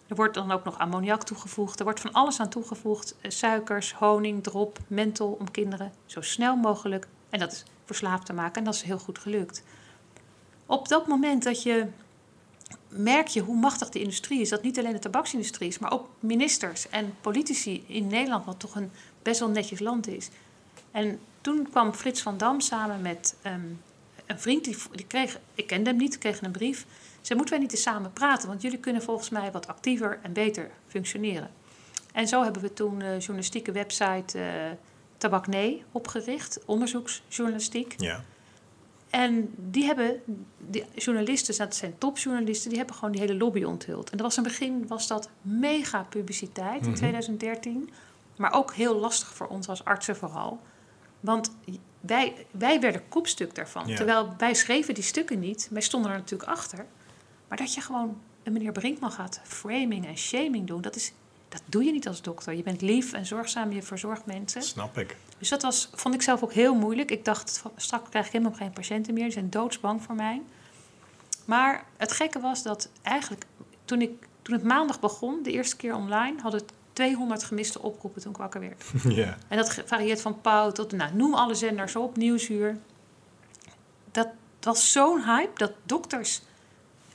Er 0.08 0.16
wordt 0.16 0.34
dan 0.34 0.50
ook 0.50 0.64
nog 0.64 0.78
ammoniak 0.78 1.22
toegevoegd. 1.22 1.78
Er 1.78 1.84
wordt 1.84 2.00
van 2.00 2.12
alles 2.12 2.40
aan 2.40 2.49
toegevoegd. 2.49 3.16
Eh, 3.20 3.31
suikers, 3.31 3.93
honing, 3.93 4.43
drop, 4.43 4.78
menthol 4.87 5.37
om 5.40 5.50
kinderen 5.50 5.93
zo 6.06 6.20
snel 6.20 6.56
mogelijk. 6.56 7.08
En 7.31 7.38
dat 7.38 7.52
is 7.52 7.64
verslaafd 7.84 8.26
te 8.26 8.32
maken. 8.32 8.55
En 8.55 8.64
dat 8.64 8.75
is 8.75 8.82
heel 8.82 8.99
goed 8.99 9.19
gelukt. 9.19 9.62
Op 10.66 10.88
dat 10.88 11.06
moment 11.06 11.43
dat 11.43 11.62
je 11.62 11.87
merk 12.88 13.26
je 13.26 13.40
hoe 13.40 13.56
machtig 13.56 13.88
de 13.88 14.00
industrie 14.00 14.40
is. 14.40 14.49
Dat 14.49 14.62
niet 14.62 14.78
alleen 14.78 14.93
de 14.93 14.99
tabaksindustrie 14.99 15.69
is, 15.69 15.78
maar 15.78 15.93
ook 15.93 16.08
ministers 16.20 16.88
en 16.88 17.14
politici 17.20 17.84
in 17.87 18.06
Nederland, 18.06 18.44
wat 18.44 18.61
toch 18.61 18.75
een 18.75 18.90
best 19.22 19.40
wel 19.40 19.49
netjes 19.49 19.81
land 19.81 20.08
is. 20.08 20.28
En 20.90 21.19
toen 21.40 21.69
kwam 21.70 21.93
Frits 21.93 22.22
van 22.22 22.38
Dam 22.38 22.61
samen 22.61 23.02
met 23.02 23.37
ehm, 23.43 23.61
een 24.26 24.40
vriend, 24.40 24.64
die, 24.64 24.76
die 24.93 25.06
kreeg, 25.06 25.38
ik 25.54 25.66
kende 25.66 25.90
hem 25.90 25.99
niet, 25.99 26.19
kreeg 26.19 26.43
een 26.43 26.50
brief. 26.50 26.87
Ze 27.20 27.35
moeten 27.35 27.55
wij 27.55 27.62
niet 27.62 27.73
eens 27.73 27.82
samen 27.82 28.12
praten, 28.12 28.49
want 28.49 28.62
jullie 28.62 28.79
kunnen 28.79 29.03
volgens 29.03 29.29
mij 29.29 29.53
wat 29.53 29.67
actiever 29.67 30.19
en 30.23 30.32
beter 30.32 30.70
functioneren. 30.87 31.50
En 32.12 32.29
zo 32.29 32.43
hebben 32.43 32.62
we 32.62 32.73
toen 32.73 32.99
de 32.99 33.17
journalistieke 33.19 33.73
website 33.73 34.38
uh, 34.38 34.44
Tabak 35.17 35.47
Nee 35.47 35.85
opgericht, 35.93 36.65
onderzoeksjournalistiek. 36.65 37.94
Ja. 37.97 38.25
En 39.11 39.55
die 39.56 39.85
hebben, 39.85 40.20
die 40.56 40.85
journalisten, 40.94 41.56
dat 41.56 41.75
zijn 41.75 41.99
topjournalisten, 41.99 42.69
die 42.69 42.79
hebben 42.79 42.97
gewoon 42.97 43.12
die 43.12 43.21
hele 43.21 43.35
lobby 43.35 43.62
onthuld. 43.62 44.11
En 44.11 44.17
dat 44.17 44.26
was 44.26 44.37
in 44.37 44.43
het 44.43 44.53
begin 44.53 44.87
was 44.87 45.06
dat 45.06 45.29
mega 45.43 46.06
publiciteit 46.09 46.87
in 46.87 46.94
2013. 46.94 47.91
Maar 48.37 48.53
ook 48.53 48.75
heel 48.75 48.99
lastig 48.99 49.35
voor 49.35 49.47
ons 49.47 49.69
als 49.69 49.85
artsen 49.85 50.17
vooral. 50.17 50.61
Want 51.21 51.50
wij, 52.00 52.47
wij 52.50 52.81
werden 52.81 53.09
kopstuk 53.09 53.55
daarvan. 53.55 53.94
Terwijl 53.94 54.35
wij 54.38 54.55
schreven 54.55 54.94
die 54.94 55.03
stukken 55.03 55.38
niet. 55.38 55.69
Wij 55.71 55.82
stonden 55.82 56.11
er 56.11 56.17
natuurlijk 56.17 56.50
achter. 56.50 56.87
Maar 57.49 57.59
dat 57.59 57.75
je 57.75 57.81
gewoon 57.81 58.21
een 58.43 58.53
meneer 58.53 58.73
Brinkman 58.73 59.12
gaat 59.12 59.41
framing 59.45 60.06
en 60.06 60.19
shaming 60.19 60.67
doen... 60.67 60.81
dat, 60.81 60.97
is, 60.97 61.12
dat 61.49 61.62
doe 61.67 61.85
je 61.85 61.93
niet 61.93 62.09
als 62.09 62.23
dokter. 62.23 62.55
Je 62.55 62.62
bent 62.62 62.81
lief 62.81 63.12
en 63.12 63.27
zorgzaam, 63.27 63.73
je 63.73 63.83
verzorgt 63.83 64.27
mensen. 64.27 64.62
Snap 64.62 64.99
ik. 64.99 65.17
Dus 65.39 65.49
dat 65.49 65.62
was, 65.62 65.91
vond 65.95 66.15
ik 66.15 66.23
zelf 66.23 66.43
ook 66.43 66.53
heel 66.53 66.75
moeilijk. 66.75 67.11
Ik 67.11 67.25
dacht, 67.25 67.65
straks 67.77 68.09
krijg 68.09 68.27
ik 68.27 68.33
helemaal 68.33 68.55
geen 68.55 68.71
patiënten 68.71 69.15
meer. 69.15 69.25
Die 69.25 69.33
zijn 69.33 69.50
doodsbang 69.50 70.03
voor 70.03 70.15
mij. 70.15 70.43
Maar 71.45 71.85
het 71.97 72.12
gekke 72.12 72.41
was 72.41 72.62
dat 72.62 72.89
eigenlijk 73.03 73.45
toen, 73.85 74.03
ik, 74.03 74.29
toen 74.43 74.55
het 74.55 74.65
maandag 74.65 75.00
begon, 75.00 75.43
de 75.43 75.53
eerste 75.53 75.77
keer 75.77 75.95
online, 75.95 76.41
had 76.41 76.53
het 76.53 76.73
200 76.93 77.45
gemiste 77.45 77.83
oproepen 77.83 78.23
toen 78.23 78.31
ik 78.31 78.37
wakker 78.37 78.61
werd. 78.61 78.85
Ja. 79.17 79.39
En 79.49 79.56
dat 79.56 79.83
varieert 79.87 80.21
van 80.21 80.41
Pauw 80.41 80.73
tot, 80.73 80.93
nou, 80.93 81.15
noem 81.15 81.35
alle 81.35 81.55
zenders 81.55 81.97
op, 81.97 82.17
Nieuwsuur. 82.17 82.79
Dat 84.11 84.29
was 84.61 84.93
zo'n 84.93 85.25
hype 85.25 85.59
dat 85.59 85.73
dokters 85.83 86.43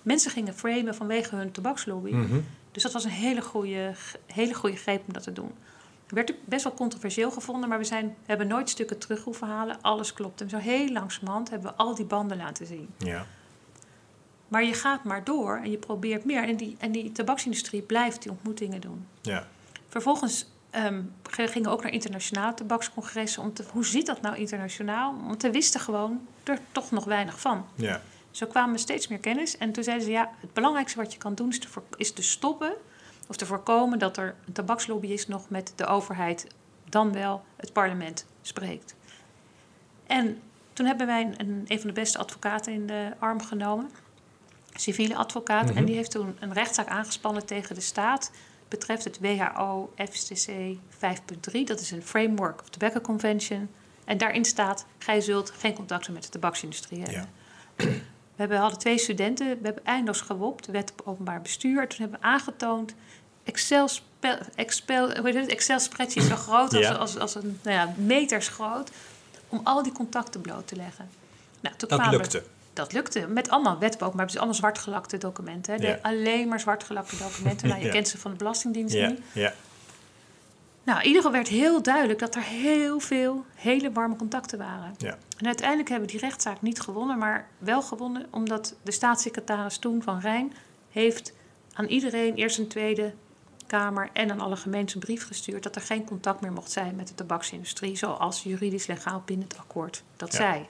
mensen 0.03 0.31
gingen 0.31 0.53
framen 0.53 0.95
vanwege 0.95 1.35
hun 1.35 1.51
tabakslobby. 1.51 2.11
Mhm. 2.11 2.39
Dus 2.71 2.83
dat 2.83 2.91
was 2.91 3.03
een 3.03 3.09
hele 3.09 3.41
goede, 3.41 3.93
hele 4.25 4.53
goede 4.53 4.75
greep 4.75 5.03
om 5.07 5.13
dat 5.13 5.23
te 5.23 5.33
doen. 5.33 5.51
Het 6.03 6.11
werd 6.11 6.33
best 6.45 6.63
wel 6.63 6.73
controversieel 6.73 7.31
gevonden, 7.31 7.69
maar 7.69 7.77
we, 7.77 7.83
zijn, 7.83 8.15
hebben 8.25 8.47
nooit 8.47 8.69
stukken 8.69 8.97
terug 8.97 9.23
hoeven 9.23 9.47
halen. 9.47 9.81
Alles 9.81 10.13
klopt. 10.13 10.41
En 10.41 10.49
zo 10.49 10.57
heel 10.57 10.89
langzamerhand 10.89 11.49
hebben 11.49 11.71
we 11.71 11.77
al 11.77 11.95
die 11.95 12.05
banden 12.05 12.37
laten 12.37 12.65
zien. 12.65 12.89
Ja. 12.97 13.25
Maar 14.47 14.63
je 14.63 14.73
gaat 14.73 15.03
maar 15.03 15.23
door 15.23 15.57
en 15.63 15.71
je 15.71 15.77
probeert 15.77 16.25
meer. 16.25 16.47
En 16.47 16.55
die, 16.55 16.75
en 16.79 16.91
die 16.91 17.11
tabaksindustrie 17.11 17.81
blijft 17.81 18.21
die 18.21 18.31
ontmoetingen 18.31 18.81
doen. 18.81 19.07
Ja. 19.21 19.47
Vervolgens 19.87 20.45
um, 20.75 21.13
gingen 21.23 21.69
we 21.69 21.75
ook 21.75 21.83
naar 21.83 21.91
internationale 21.91 22.53
tabakscongressen. 22.53 23.41
Om 23.41 23.53
te, 23.53 23.63
hoe 23.71 23.85
zit 23.85 24.05
dat 24.05 24.21
nou 24.21 24.35
internationaal? 24.35 25.15
Want 25.27 25.41
we 25.41 25.51
wisten 25.51 25.79
gewoon 25.79 26.27
er 26.43 26.59
toch 26.71 26.91
nog 26.91 27.05
weinig 27.05 27.39
van. 27.39 27.65
Ja. 27.75 28.01
Zo 28.33 28.45
kwamen 28.45 28.73
we 28.73 28.79
steeds 28.79 29.07
meer 29.07 29.19
kennis. 29.19 29.57
En 29.57 29.71
toen 29.71 29.83
zeiden 29.83 30.05
ze, 30.05 30.11
ja, 30.11 30.31
het 30.39 30.53
belangrijkste 30.53 30.97
wat 30.97 31.13
je 31.13 31.19
kan 31.19 31.35
doen 31.35 31.49
is 31.49 31.59
te, 31.59 31.67
is 31.97 32.11
te 32.11 32.23
stoppen... 32.23 32.73
of 33.27 33.35
te 33.35 33.45
voorkomen 33.45 33.99
dat 33.99 34.17
er 34.17 34.35
een 34.45 34.53
tabakslobbyist 34.53 35.27
nog 35.27 35.49
met 35.49 35.73
de 35.75 35.85
overheid... 35.85 36.47
dan 36.89 37.13
wel 37.13 37.43
het 37.55 37.73
parlement 37.73 38.25
spreekt. 38.41 38.95
En 40.07 40.41
toen 40.73 40.85
hebben 40.85 41.07
wij 41.07 41.33
een, 41.37 41.65
een 41.67 41.79
van 41.79 41.87
de 41.87 41.93
beste 41.93 42.17
advocaten 42.17 42.73
in 42.73 42.87
de 42.87 43.11
arm 43.19 43.41
genomen... 43.41 43.89
civiele 44.73 45.15
advocaat. 45.15 45.69
En 45.69 45.85
die 45.85 45.95
heeft 45.95 46.11
toen 46.11 46.37
een 46.39 46.53
rechtszaak 46.53 46.87
aangespannen 46.87 47.45
tegen 47.45 47.75
de 47.75 47.81
staat 47.81 48.31
betreft 48.67 49.03
het 49.03 49.19
WHO 49.19 49.93
FCC 49.97 50.77
5.3. 51.55 51.63
Dat 51.65 51.79
is 51.79 51.91
een 51.91 52.03
Framework 52.03 52.61
of 52.61 52.69
Tobacco 52.69 52.99
Convention. 52.99 53.69
En 54.05 54.17
daarin 54.17 54.45
staat, 54.45 54.85
gij 54.97 55.21
zult 55.21 55.51
geen 55.51 55.73
contacten 55.73 56.13
met 56.13 56.23
de 56.23 56.29
tabaksindustrie 56.29 57.01
hebben. 57.01 57.29
Ja. 57.77 57.85
We 58.35 58.41
hebben, 58.41 58.57
hadden 58.57 58.79
twee 58.79 58.97
studenten, 58.97 59.47
we 59.47 59.65
hebben 59.65 59.85
eindeloos 59.85 60.21
gewopt, 60.21 60.65
wet 60.65 60.91
op 60.91 61.07
openbaar 61.07 61.41
bestuur. 61.41 61.87
Toen 61.87 61.99
hebben 61.99 62.19
we 62.19 62.25
aangetoond, 62.25 62.93
Excel, 63.43 63.89
Excel, 64.55 65.11
Excel 65.47 65.79
spreadsheet 65.79 66.23
zo 66.23 66.35
groot 66.35 66.73
als, 66.73 66.97
als, 66.97 67.17
als, 67.17 67.35
een 67.35 67.59
nou 67.63 67.75
ja, 67.75 67.93
meters 67.97 68.47
groot, 68.47 68.91
om 69.47 69.61
al 69.63 69.83
die 69.83 69.91
contacten 69.91 70.41
bloot 70.41 70.67
te 70.67 70.75
leggen. 70.75 71.09
Nou, 71.59 71.75
toen 71.75 71.89
dat 71.89 72.11
lukte 72.11 72.43
dat 72.73 72.93
lukte. 72.93 73.27
Met 73.27 73.49
allemaal 73.49 73.79
wetboeken, 73.79 74.15
maar 74.17 74.25
het 74.25 74.33
is 74.33 74.37
allemaal 74.37 74.59
zwartgelakte 74.59 75.17
documenten. 75.17 75.81
Hè? 75.81 76.01
Alleen 76.01 76.47
maar 76.47 76.59
zwartgelakte 76.59 77.17
documenten. 77.17 77.67
Nou, 77.67 77.81
je 77.81 77.89
kent 77.97 78.07
ze 78.07 78.17
van 78.17 78.31
de 78.31 78.37
Belastingdienst 78.37 78.95
ja. 79.33 79.53
Nou, 80.83 80.99
in 80.99 81.05
ieder 81.05 81.21
geval 81.21 81.37
werd 81.37 81.47
heel 81.47 81.81
duidelijk 81.81 82.19
dat 82.19 82.35
er 82.35 82.41
heel 82.41 82.99
veel 82.99 83.45
hele 83.55 83.91
warme 83.91 84.15
contacten 84.15 84.57
waren. 84.57 84.95
Ja. 84.97 85.17
En 85.37 85.45
uiteindelijk 85.45 85.89
hebben 85.89 86.07
we 86.07 86.13
die 86.17 86.21
rechtszaak 86.25 86.61
niet 86.61 86.79
gewonnen, 86.79 87.17
maar 87.17 87.47
wel 87.57 87.81
gewonnen 87.81 88.25
omdat 88.29 88.75
de 88.81 88.91
staatssecretaris 88.91 89.77
toen 89.77 90.01
van 90.01 90.19
Rijn 90.19 90.53
heeft 90.91 91.33
aan 91.73 91.85
iedereen 91.85 92.35
eerst 92.35 92.57
een 92.57 92.67
Tweede 92.67 93.13
Kamer 93.67 94.09
en 94.13 94.31
aan 94.31 94.39
alle 94.39 94.55
gemeenten 94.55 94.95
een 94.95 95.01
brief 95.01 95.27
gestuurd 95.27 95.63
dat 95.63 95.75
er 95.75 95.81
geen 95.81 96.03
contact 96.05 96.41
meer 96.41 96.51
mocht 96.51 96.71
zijn 96.71 96.95
met 96.95 97.07
de 97.07 97.15
tabaksindustrie, 97.15 97.95
zoals 97.95 98.43
juridisch 98.43 98.87
legaal 98.87 99.21
binnen 99.25 99.47
het 99.47 99.57
akkoord 99.57 100.03
dat 100.15 100.31
Ja. 100.31 100.37
zei. 100.37 100.65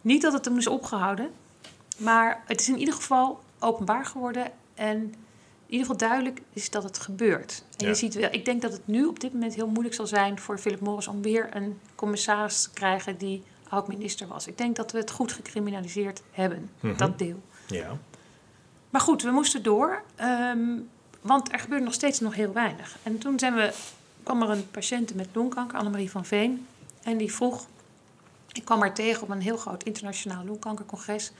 Niet 0.00 0.22
dat 0.22 0.32
het 0.32 0.42
toen 0.42 0.56
is 0.56 0.66
opgehouden, 0.66 1.30
maar 1.96 2.42
het 2.46 2.60
is 2.60 2.68
in 2.68 2.78
ieder 2.78 2.94
geval 2.94 3.40
openbaar 3.58 4.06
geworden 4.06 4.50
en 4.74 5.14
ieder 5.80 5.86
geval 5.92 6.08
duidelijk 6.08 6.40
is 6.52 6.70
dat 6.70 6.82
het 6.82 6.98
gebeurt. 6.98 7.62
En 7.70 7.84
Ja. 7.84 7.88
je 7.88 7.94
ziet 7.94 8.14
wel, 8.14 8.28
ik 8.32 8.44
denk 8.44 8.62
dat 8.62 8.72
het 8.72 8.86
nu 8.86 9.04
op 9.04 9.20
dit 9.20 9.32
moment 9.32 9.54
heel 9.54 9.66
moeilijk 9.68 9.94
zal 9.94 10.06
zijn 10.06 10.38
voor 10.38 10.58
Philip 10.58 10.80
Morris 10.80 11.06
om 11.08 11.22
weer 11.22 11.56
een 11.56 11.80
commissaris 11.94 12.62
te 12.62 12.70
krijgen 12.70 13.18
die 13.18 13.42
oud-minister 13.68 14.26
was. 14.26 14.46
Ik 14.46 14.58
denk 14.58 14.76
dat 14.76 14.92
we 14.92 14.98
het 14.98 15.10
goed 15.10 15.32
gecriminaliseerd 15.32 16.22
hebben, 16.30 16.70
Mhm. 16.80 16.96
dat 16.96 17.18
deel. 17.18 17.42
Ja. 17.66 17.96
Maar 18.90 19.00
goed, 19.00 19.22
we 19.22 19.30
moesten 19.30 19.62
door, 19.62 20.02
ehm, 20.14 20.58
want 21.20 21.52
er 21.52 21.58
gebeurde 21.58 21.84
nog 21.84 21.94
steeds 21.94 22.20
nog 22.20 22.34
heel 22.34 22.52
weinig. 22.52 22.96
En 23.02 23.18
toen 23.18 23.38
zijn 23.38 23.54
we, 23.54 23.72
kwam 24.22 24.42
er 24.42 24.50
een 24.50 24.70
patiënt 24.70 25.14
met 25.14 25.28
longkanker, 25.32 25.78
Annemarie 25.78 26.10
van 26.10 26.24
Veen, 26.24 26.66
en 27.02 27.16
die 27.16 27.32
vroeg, 27.34 27.66
ik 28.52 28.64
kwam 28.64 28.80
haar 28.80 28.94
tegen 28.94 29.22
op 29.22 29.28
een 29.28 29.40
heel 29.40 29.56
groot 29.56 29.82
internationaal 29.82 30.44
longkankercongres. 30.44 31.32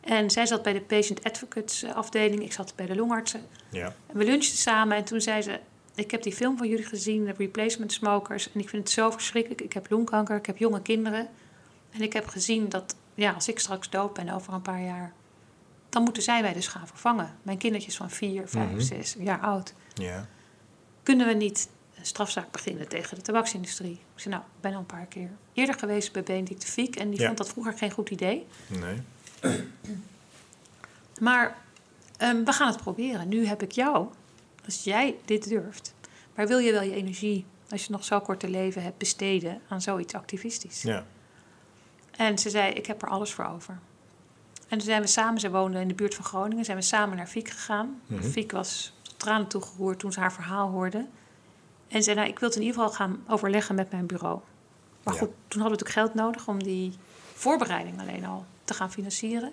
En 0.00 0.30
zij 0.30 0.46
zat 0.46 0.62
bij 0.62 0.72
de 0.72 0.80
Patient 0.80 1.24
Advocates 1.24 1.82
eh, 1.82 1.94
afdeling, 1.94 2.42
ik 2.42 2.52
zat 2.52 2.72
bij 2.76 2.86
de 2.86 2.94
longartsen. 2.94 3.40
Ja. 3.70 3.94
En 4.06 4.16
we 4.16 4.24
lunchten 4.24 4.56
samen 4.58 4.96
en 4.96 5.04
toen 5.04 5.20
zei 5.20 5.42
ze... 5.42 5.60
Ik 5.94 6.10
heb 6.10 6.22
die 6.22 6.32
film 6.32 6.58
van 6.58 6.68
jullie 6.68 6.84
gezien, 6.84 7.24
de 7.24 7.32
Replacement 7.38 7.92
Smokers. 7.92 8.52
En 8.52 8.60
ik 8.60 8.68
vind 8.68 8.82
het 8.82 8.92
zo 8.92 9.10
verschrikkelijk. 9.10 9.60
Ik 9.60 9.72
heb 9.72 9.90
longkanker, 9.90 10.36
ik 10.36 10.46
heb 10.46 10.56
jonge 10.58 10.82
kinderen. 10.82 11.28
En 11.90 12.00
ik 12.02 12.12
heb 12.12 12.26
gezien 12.26 12.68
dat 12.68 12.96
ja, 13.14 13.32
als 13.32 13.48
ik 13.48 13.58
straks 13.58 13.90
dood 13.90 14.14
ben 14.14 14.28
over 14.28 14.52
een 14.52 14.62
paar 14.62 14.82
jaar... 14.82 15.12
dan 15.88 16.02
moeten 16.02 16.22
zij 16.22 16.42
mij 16.42 16.52
dus 16.52 16.66
gaan 16.66 16.86
vervangen. 16.86 17.34
Mijn 17.42 17.58
kindertjes 17.58 17.96
van 17.96 18.10
vier, 18.10 18.48
vijf, 18.48 18.70
Mhm. 18.70 18.80
zes 18.80 19.16
jaar 19.18 19.40
oud. 19.40 19.74
Ja. 19.94 20.26
Kunnen 21.02 21.26
we 21.26 21.32
niet 21.32 21.68
een 21.98 22.06
strafzaak 22.06 22.50
beginnen 22.50 22.88
tegen 22.88 23.16
de 23.16 23.22
tabaksindustrie? 23.22 23.92
Ik 23.92 24.20
zei, 24.20 24.34
nou, 24.34 24.46
ik 24.46 24.60
ben 24.60 24.72
al 24.72 24.78
een 24.78 24.86
paar 24.86 25.06
keer 25.06 25.30
eerder 25.52 25.74
geweest 25.78 26.12
bij 26.12 26.22
Benedict 26.22 26.60
de 26.60 26.66
Fiek... 26.66 26.96
en 26.96 27.10
die 27.10 27.20
Ja. 27.20 27.26
vond 27.26 27.38
dat 27.38 27.48
vroeger 27.48 27.78
geen 27.78 27.90
goed 27.90 28.10
idee. 28.10 28.46
Nee. 28.66 28.96
Maar 31.20 31.56
ehm, 32.16 32.44
we 32.44 32.52
gaan 32.52 32.68
het 32.68 32.76
proberen. 32.82 33.28
Nu 33.28 33.46
heb 33.46 33.62
ik 33.62 33.72
jou, 33.72 34.08
als 34.64 34.84
jij 34.84 35.16
dit 35.24 35.48
durft. 35.48 35.94
Maar 36.34 36.46
wil 36.46 36.58
je 36.58 36.72
wel 36.72 36.82
je 36.82 36.94
energie, 36.94 37.46
als 37.70 37.84
je 37.84 37.92
nog 37.92 38.04
zo 38.04 38.20
kort 38.20 38.40
te 38.40 38.48
leven 38.48 38.82
hebt, 38.82 38.98
besteden 38.98 39.60
aan 39.68 39.80
zoiets 39.80 40.14
activistisch? 40.14 40.82
Ja. 40.82 41.04
En 42.16 42.38
ze 42.38 42.50
zei, 42.50 42.72
ik 42.72 42.86
heb 42.86 43.02
er 43.02 43.08
alles 43.08 43.32
voor 43.32 43.44
over. 43.44 43.78
En 44.68 44.78
toen 44.78 44.86
zijn 44.86 45.00
we 45.02 45.06
samen, 45.06 45.40
ze 45.40 45.50
woonde 45.50 45.80
in 45.80 45.88
de 45.88 45.94
buurt 45.94 46.14
van 46.14 46.24
Groningen, 46.24 46.64
zijn 46.64 46.76
we 46.76 46.82
samen 46.82 47.16
naar 47.16 47.26
Fiek 47.26 47.48
gegaan. 47.48 48.00
Mhm. 48.06 48.22
Fiek 48.22 48.52
was 48.52 48.92
tot 49.02 49.18
tranen 49.18 49.46
toegeroerd 49.46 49.98
toen 49.98 50.12
ze 50.12 50.20
haar 50.20 50.32
verhaal 50.32 50.68
hoorde. 50.70 51.06
En 51.88 52.02
zei, 52.02 52.16
nou, 52.16 52.28
ik 52.28 52.38
wil 52.38 52.48
het 52.48 52.58
in 52.58 52.64
ieder 52.64 52.80
geval 52.80 52.94
gaan 52.96 53.22
overleggen 53.28 53.74
met 53.74 53.90
mijn 53.90 54.06
bureau. 54.06 54.40
Maar 55.02 55.14
Ja. 55.14 55.20
goed, 55.20 55.28
toen 55.48 55.60
hadden 55.60 55.78
we 55.78 55.84
natuurlijk 55.84 56.14
geld 56.14 56.14
nodig 56.14 56.48
om 56.48 56.62
die 56.62 56.92
voorbereiding 57.34 58.00
alleen 58.00 58.24
al 58.26 58.44
te 58.70 58.76
gaan 58.76 58.92
financieren. 58.92 59.52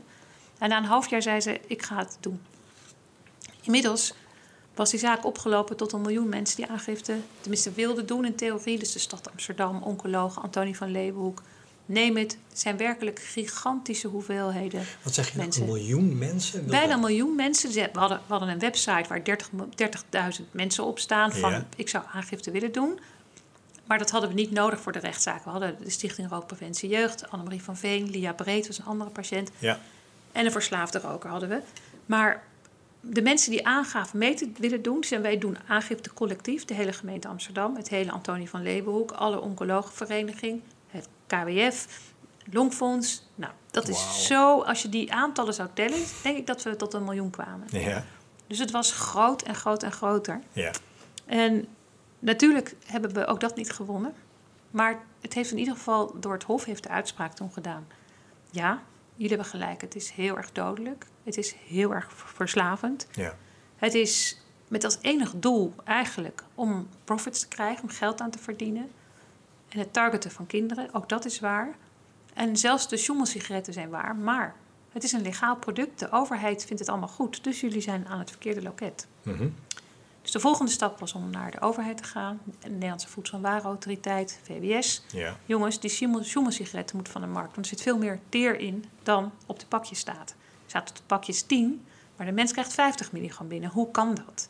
En 0.58 0.70
na 0.70 0.78
een 0.78 0.84
half 0.84 1.10
jaar 1.10 1.22
zei 1.22 1.40
ze, 1.42 1.60
ik 1.68 1.82
ga 1.82 1.98
het 1.98 2.18
doen. 2.20 2.42
Inmiddels 3.62 4.14
was 4.76 4.90
die 4.90 5.00
zaak 5.00 5.26
opgelopen 5.26 5.78
tot 5.78 5.92
een 5.92 6.02
miljoen 6.02 6.30
mensen 6.30 6.56
die 6.56 6.66
aangifte, 6.68 7.16
tenminste 7.42 7.72
wilden 7.72 8.06
doen 8.06 8.26
in 8.26 8.36
theorie. 8.36 8.80
Dus 8.80 8.92
de 8.94 9.00
stad 9.00 9.32
Amsterdam, 9.32 9.82
oncoloog 9.84 10.42
Antonie 10.42 10.78
van 10.78 10.92
Leeuwenhoek, 10.92 11.42
neem 11.86 12.18
het. 12.18 12.38
Zijn 12.54 12.78
werkelijk 12.78 13.20
gigantische 13.20 14.08
hoeveelheden. 14.08 14.84
Wat 15.04 15.14
zeg 15.14 15.26
je 15.26 15.32
nou? 15.38 15.44
Mensen. 15.44 15.62
Een 15.64 15.68
miljoen 15.74 16.18
mensen? 16.18 16.54
wilden- 16.60 16.80
Bijna 16.80 16.94
een 16.94 17.00
miljoen 17.00 17.36
mensen. 17.36 17.72
Ze- 17.72 17.90
We 17.94 18.00
hadden, 18.00 18.18
we 18.18 18.24
hadden 18.34 18.50
een 18.50 18.60
website 18.60 19.06
waar 19.10 19.24
30 19.24 19.52
mo- 19.52 19.70
30.000 19.76 20.54
mensen 20.54 20.84
op 20.84 21.00
staan 21.00 21.32
van 21.32 21.52
Ja. 21.52 21.66
ik 21.76 21.90
zou 21.90 22.04
aangifte 22.14 22.52
willen 22.52 22.72
doen. 22.72 23.00
Maar 23.88 23.98
dat 23.98 24.12
hadden 24.12 24.30
we 24.30 24.36
niet 24.36 24.52
nodig 24.52 24.80
voor 24.80 24.92
de 24.92 25.00
rechtszaak. 25.00 25.44
We 25.44 25.50
hadden 25.50 25.78
de 25.84 25.90
Stichting 25.90 26.30
Rookpreventie 26.30 26.90
Jeugd, 26.90 27.30
Annemarie 27.32 27.64
van 27.64 27.78
Veen, 27.78 28.10
Lia 28.10 28.34
Breed 28.34 28.68
was 28.68 28.78
een 28.78 28.86
andere 28.86 29.10
patiënt. 29.10 29.52
Ja. 29.58 29.80
En 30.32 30.46
een 30.46 30.52
verslaafde 30.52 31.00
roker 31.00 31.30
hadden 31.30 31.50
we. 31.50 31.62
Maar 32.06 32.44
de 33.02 33.22
mensen 33.22 33.52
die 33.52 33.68
aangaven 33.68 34.18
mee 34.20 34.34
te 34.34 34.52
willen 34.58 34.82
doen, 34.82 35.04
zijn 35.04 35.22
wij 35.22 35.38
doen 35.38 35.58
aangifte 35.68 36.14
collectief, 36.14 36.66
de 36.66 36.74
hele 36.74 36.94
gemeente 36.94 37.28
Amsterdam, 37.28 37.76
het 37.76 37.90
hele 37.90 38.12
Antonie 38.12 38.50
van 38.50 38.62
Leeuwenhoek, 38.62 39.12
alle 39.12 39.40
oncologenvereniging, 39.40 40.62
het 40.88 41.08
KWF, 41.28 41.88
Longfonds. 42.52 43.28
Nou, 43.36 43.52
dat 43.72 43.88
is 43.88 44.26
zo, 44.28 44.62
als 44.62 44.82
je 44.82 44.90
die 44.90 45.14
aantallen 45.14 45.54
zou 45.54 45.70
tellen, 45.74 46.00
denk 46.24 46.38
ik 46.38 46.48
dat 46.48 46.64
we 46.64 46.76
tot 46.76 46.94
een 46.94 47.04
miljoen 47.04 47.30
kwamen. 47.30 47.68
Ja. 47.72 48.04
Dus 48.48 48.60
het 48.60 48.72
was 48.72 48.92
groot 48.92 49.42
en 49.42 49.56
groot 49.56 49.84
en 49.84 49.92
groter. 49.92 50.42
Ja. 50.52 50.72
En 51.26 51.68
natuurlijk 52.20 52.76
hebben 52.86 53.14
we 53.14 53.26
ook 53.26 53.40
dat 53.40 53.56
niet 53.56 53.72
gewonnen. 53.72 54.14
Maar 54.72 55.00
het 55.22 55.34
heeft 55.34 55.52
in 55.52 55.58
ieder 55.58 55.76
geval 55.76 56.20
door 56.20 56.34
het 56.34 56.44
Hof 56.44 56.66
heeft 56.66 56.84
de 56.84 56.90
uitspraak 56.90 57.34
toen 57.34 57.52
gedaan. 57.52 57.88
Ja, 58.50 58.82
jullie 59.14 59.36
hebben 59.36 59.52
gelijk. 59.52 59.82
Het 59.82 59.96
is 59.96 60.10
heel 60.10 60.38
erg 60.38 60.52
dodelijk. 60.52 61.06
Het 61.24 61.38
is 61.38 61.56
heel 61.68 61.94
erg 61.94 62.12
verslavend. 62.14 63.08
Ja. 63.12 63.36
Het 63.76 63.94
is 63.94 64.42
met 64.68 64.84
als 64.84 64.98
enig 65.02 65.34
doel 65.36 65.74
eigenlijk 65.84 66.44
om 66.56 66.88
profits 67.04 67.40
te 67.40 67.48
krijgen, 67.48 67.84
om 67.84 67.90
geld 67.90 68.22
aan 68.22 68.30
te 68.30 68.40
verdienen. 68.40 68.90
En 69.70 69.80
het 69.80 69.94
targeten 69.94 70.32
van 70.32 70.48
kinderen, 70.48 70.94
ook 70.94 71.10
dat 71.10 71.26
is 71.26 71.40
waar. 71.40 71.76
En 72.34 72.58
zelfs 72.58 72.88
de 72.90 72.98
sigaretten 73.24 73.74
zijn 73.74 73.90
waar. 73.90 74.16
Maar 74.16 74.56
het 74.92 75.04
is 75.04 75.12
een 75.12 75.22
legaal 75.22 75.56
product. 75.56 76.00
De 76.00 76.12
overheid 76.12 76.66
vindt 76.66 76.80
het 76.80 76.90
allemaal 76.90 77.08
goed. 77.08 77.44
Dus 77.44 77.62
jullie 77.62 77.82
zijn 77.82 78.08
aan 78.08 78.20
het 78.20 78.30
verkeerde 78.30 78.62
loket. 78.62 79.08
Mhm. 79.24 79.50
Dus 80.28 80.36
de 80.36 80.42
volgende 80.42 80.72
stap 80.72 81.00
was 81.00 81.14
om 81.14 81.30
naar 81.30 81.52
de 81.52 81.62
overheid 81.62 81.98
te 81.98 82.04
gaan. 82.04 82.40
De 82.62 82.70
Nederlandse 82.70 83.08
Voedsel- 83.08 83.38
en 83.38 83.44
Warenautoriteit, 83.44 84.40
VWS. 84.44 85.04
Ja. 85.12 85.38
Jongens, 85.46 85.80
die 85.80 85.90
sigaretten 85.90 86.96
moeten 86.96 87.14
van 87.14 87.22
de 87.22 87.28
markt. 87.28 87.56
Want 87.56 87.66
er 87.66 87.72
zit 87.72 87.82
veel 87.82 87.98
meer 87.98 88.20
teer 88.30 88.60
in 88.60 88.86
dan 89.04 89.32
op 89.46 89.60
de 89.60 89.66
pakjes 89.66 90.00
staat. 90.00 90.30
Er 90.30 90.70
staat 90.70 90.90
op 90.90 90.96
de 90.96 91.04
pakjes 91.06 91.42
10, 91.42 91.86
maar 92.16 92.26
de 92.26 92.32
mens 92.32 92.52
krijgt 92.52 92.74
50 92.74 93.12
milligram 93.12 93.48
binnen. 93.48 93.70
Hoe 93.70 93.92
kan 93.92 94.16
dat? 94.26 94.50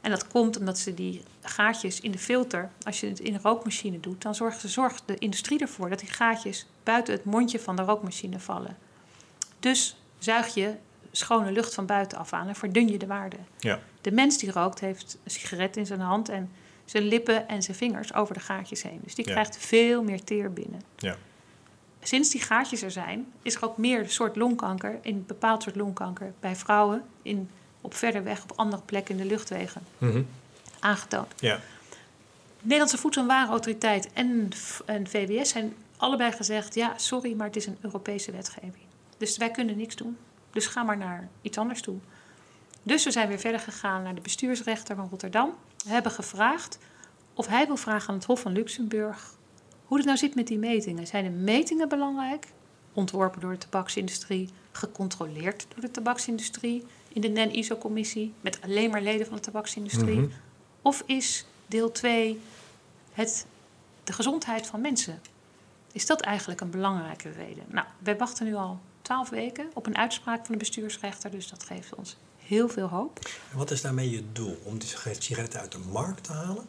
En 0.00 0.10
dat 0.10 0.26
komt 0.26 0.58
omdat 0.58 0.78
ze 0.78 0.94
die 0.94 1.22
gaatjes 1.42 2.00
in 2.00 2.10
de 2.10 2.18
filter, 2.18 2.70
als 2.82 3.00
je 3.00 3.08
het 3.08 3.20
in 3.20 3.34
een 3.34 3.42
rookmachine 3.42 4.00
doet, 4.00 4.22
dan 4.22 4.34
zorgt, 4.34 4.60
ze, 4.60 4.68
zorgt 4.68 5.02
de 5.06 5.18
industrie 5.18 5.58
ervoor 5.58 5.88
dat 5.88 5.98
die 5.98 6.10
gaatjes 6.10 6.66
buiten 6.82 7.14
het 7.14 7.24
mondje 7.24 7.60
van 7.60 7.76
de 7.76 7.82
rookmachine 7.82 8.40
vallen. 8.40 8.76
Dus 9.60 9.96
zuig 10.18 10.54
je 10.54 10.74
schone 11.16 11.52
lucht 11.52 11.74
van 11.74 11.86
buitenaf 11.86 12.32
aan 12.32 12.48
en 12.48 12.54
verdun 12.54 12.88
je 12.88 12.98
de 12.98 13.06
waarde. 13.06 13.36
Ja. 13.58 13.80
De 14.06 14.12
mens 14.12 14.38
die 14.38 14.50
rookt 14.52 14.80
heeft 14.80 15.18
een 15.24 15.30
sigaret 15.30 15.76
in 15.76 15.86
zijn 15.86 16.00
hand 16.00 16.28
en 16.28 16.50
zijn 16.84 17.02
lippen 17.04 17.48
en 17.48 17.62
zijn 17.62 17.76
vingers 17.76 18.14
over 18.14 18.34
de 18.34 18.40
gaatjes 18.40 18.82
heen. 18.82 19.00
Dus 19.04 19.14
die 19.14 19.26
Ja. 19.26 19.32
krijgt 19.32 19.56
veel 19.56 20.02
meer 20.02 20.24
teer 20.24 20.52
binnen. 20.52 20.82
Ja. 20.96 21.16
Sinds 22.02 22.30
die 22.30 22.40
gaatjes 22.40 22.82
er 22.82 22.90
zijn, 22.90 23.32
is 23.42 23.54
er 23.54 23.64
ook 23.64 23.76
meer 23.76 24.08
soort 24.10 24.36
longkanker, 24.36 24.98
in 25.02 25.14
een 25.14 25.24
bepaald 25.26 25.62
soort 25.62 25.76
longkanker, 25.76 26.32
bij 26.40 26.56
vrouwen 26.56 27.04
in, 27.22 27.50
op 27.80 27.94
verder 27.94 28.24
weg, 28.24 28.42
op 28.42 28.52
andere 28.56 28.82
plekken 28.82 29.14
in 29.16 29.20
de 29.22 29.26
luchtwegen 29.28 29.82
Mhm. 29.98 30.22
aangetoond. 30.80 31.32
Ja. 31.40 31.60
Nederlandse 32.60 32.98
Voedsel- 32.98 33.22
en 33.22 33.28
Warenautoriteit 33.28 34.12
en, 34.12 34.48
en 34.84 35.06
VWS 35.08 35.48
zijn 35.50 35.74
allebei 35.96 36.32
gezegd: 36.32 36.74
ja, 36.74 36.92
sorry, 36.98 37.32
maar 37.34 37.46
het 37.46 37.56
is 37.56 37.66
een 37.66 37.78
Europese 37.80 38.32
wetgeving. 38.32 38.84
Dus 39.18 39.36
wij 39.36 39.50
kunnen 39.50 39.76
niks 39.76 39.96
doen. 39.96 40.16
Dus 40.52 40.66
ga 40.66 40.82
maar 40.82 40.96
naar 40.96 41.28
iets 41.42 41.58
anders 41.58 41.80
toe. 41.82 41.96
Dus 42.86 43.04
we 43.04 43.10
zijn 43.10 43.28
weer 43.28 43.38
verder 43.38 43.60
gegaan 43.60 44.02
naar 44.02 44.14
de 44.14 44.20
bestuursrechter 44.20 44.96
van 44.96 45.08
Rotterdam. 45.08 45.54
We 45.84 45.90
hebben 45.90 46.12
gevraagd 46.12 46.78
of 47.34 47.46
hij 47.46 47.66
wil 47.66 47.76
vragen 47.76 48.08
aan 48.08 48.14
het 48.14 48.24
Hof 48.24 48.40
van 48.40 48.52
Luxemburg 48.52 49.34
hoe 49.84 49.96
het 49.96 50.06
nou 50.06 50.18
zit 50.18 50.34
met 50.34 50.46
die 50.46 50.58
metingen. 50.58 51.06
Zijn 51.06 51.24
de 51.24 51.30
metingen 51.30 51.88
belangrijk? 51.88 52.46
Ontworpen 52.92 53.40
door 53.40 53.52
de 53.52 53.58
tabaksindustrie, 53.58 54.48
gecontroleerd 54.72 55.66
door 55.68 55.80
de 55.80 55.90
tabaksindustrie 55.90 56.84
in 57.08 57.20
de 57.20 57.28
NEN-ISO-commissie 57.28 58.32
met 58.40 58.58
alleen 58.62 58.90
maar 58.90 59.02
leden 59.02 59.26
van 59.26 59.36
de 59.36 59.42
tabaksindustrie? 59.42 60.20
Mhm. 60.20 60.30
Of 60.82 61.02
is 61.06 61.46
deel 61.66 61.92
2 61.92 62.40
het, 63.12 63.46
de 64.04 64.12
gezondheid 64.12 64.66
van 64.66 64.80
mensen? 64.80 65.20
Is 65.92 66.06
dat 66.06 66.20
eigenlijk 66.20 66.60
een 66.60 66.70
belangrijke 66.70 67.30
reden? 67.30 67.64
Nou, 67.68 67.86
wij 67.98 68.16
wachten 68.16 68.46
nu 68.46 68.54
al 68.54 68.80
twaalf 69.02 69.28
weken 69.28 69.70
op 69.74 69.86
een 69.86 69.96
uitspraak 69.96 70.44
van 70.44 70.52
de 70.52 70.58
bestuursrechter, 70.58 71.30
dus 71.30 71.48
dat 71.48 71.62
geeft 71.62 71.94
ons 71.94 72.16
heel 72.46 72.68
veel 72.68 72.86
hoop. 72.86 73.18
En 73.50 73.58
wat 73.58 73.70
is 73.70 73.82
daarmee 73.82 74.10
je 74.10 74.22
doel? 74.32 74.58
Om 74.64 74.78
die 74.78 74.88
sigaretten 74.88 75.60
uit 75.60 75.72
de 75.72 75.78
markt 75.78 76.24
te 76.24 76.32
halen? 76.32 76.68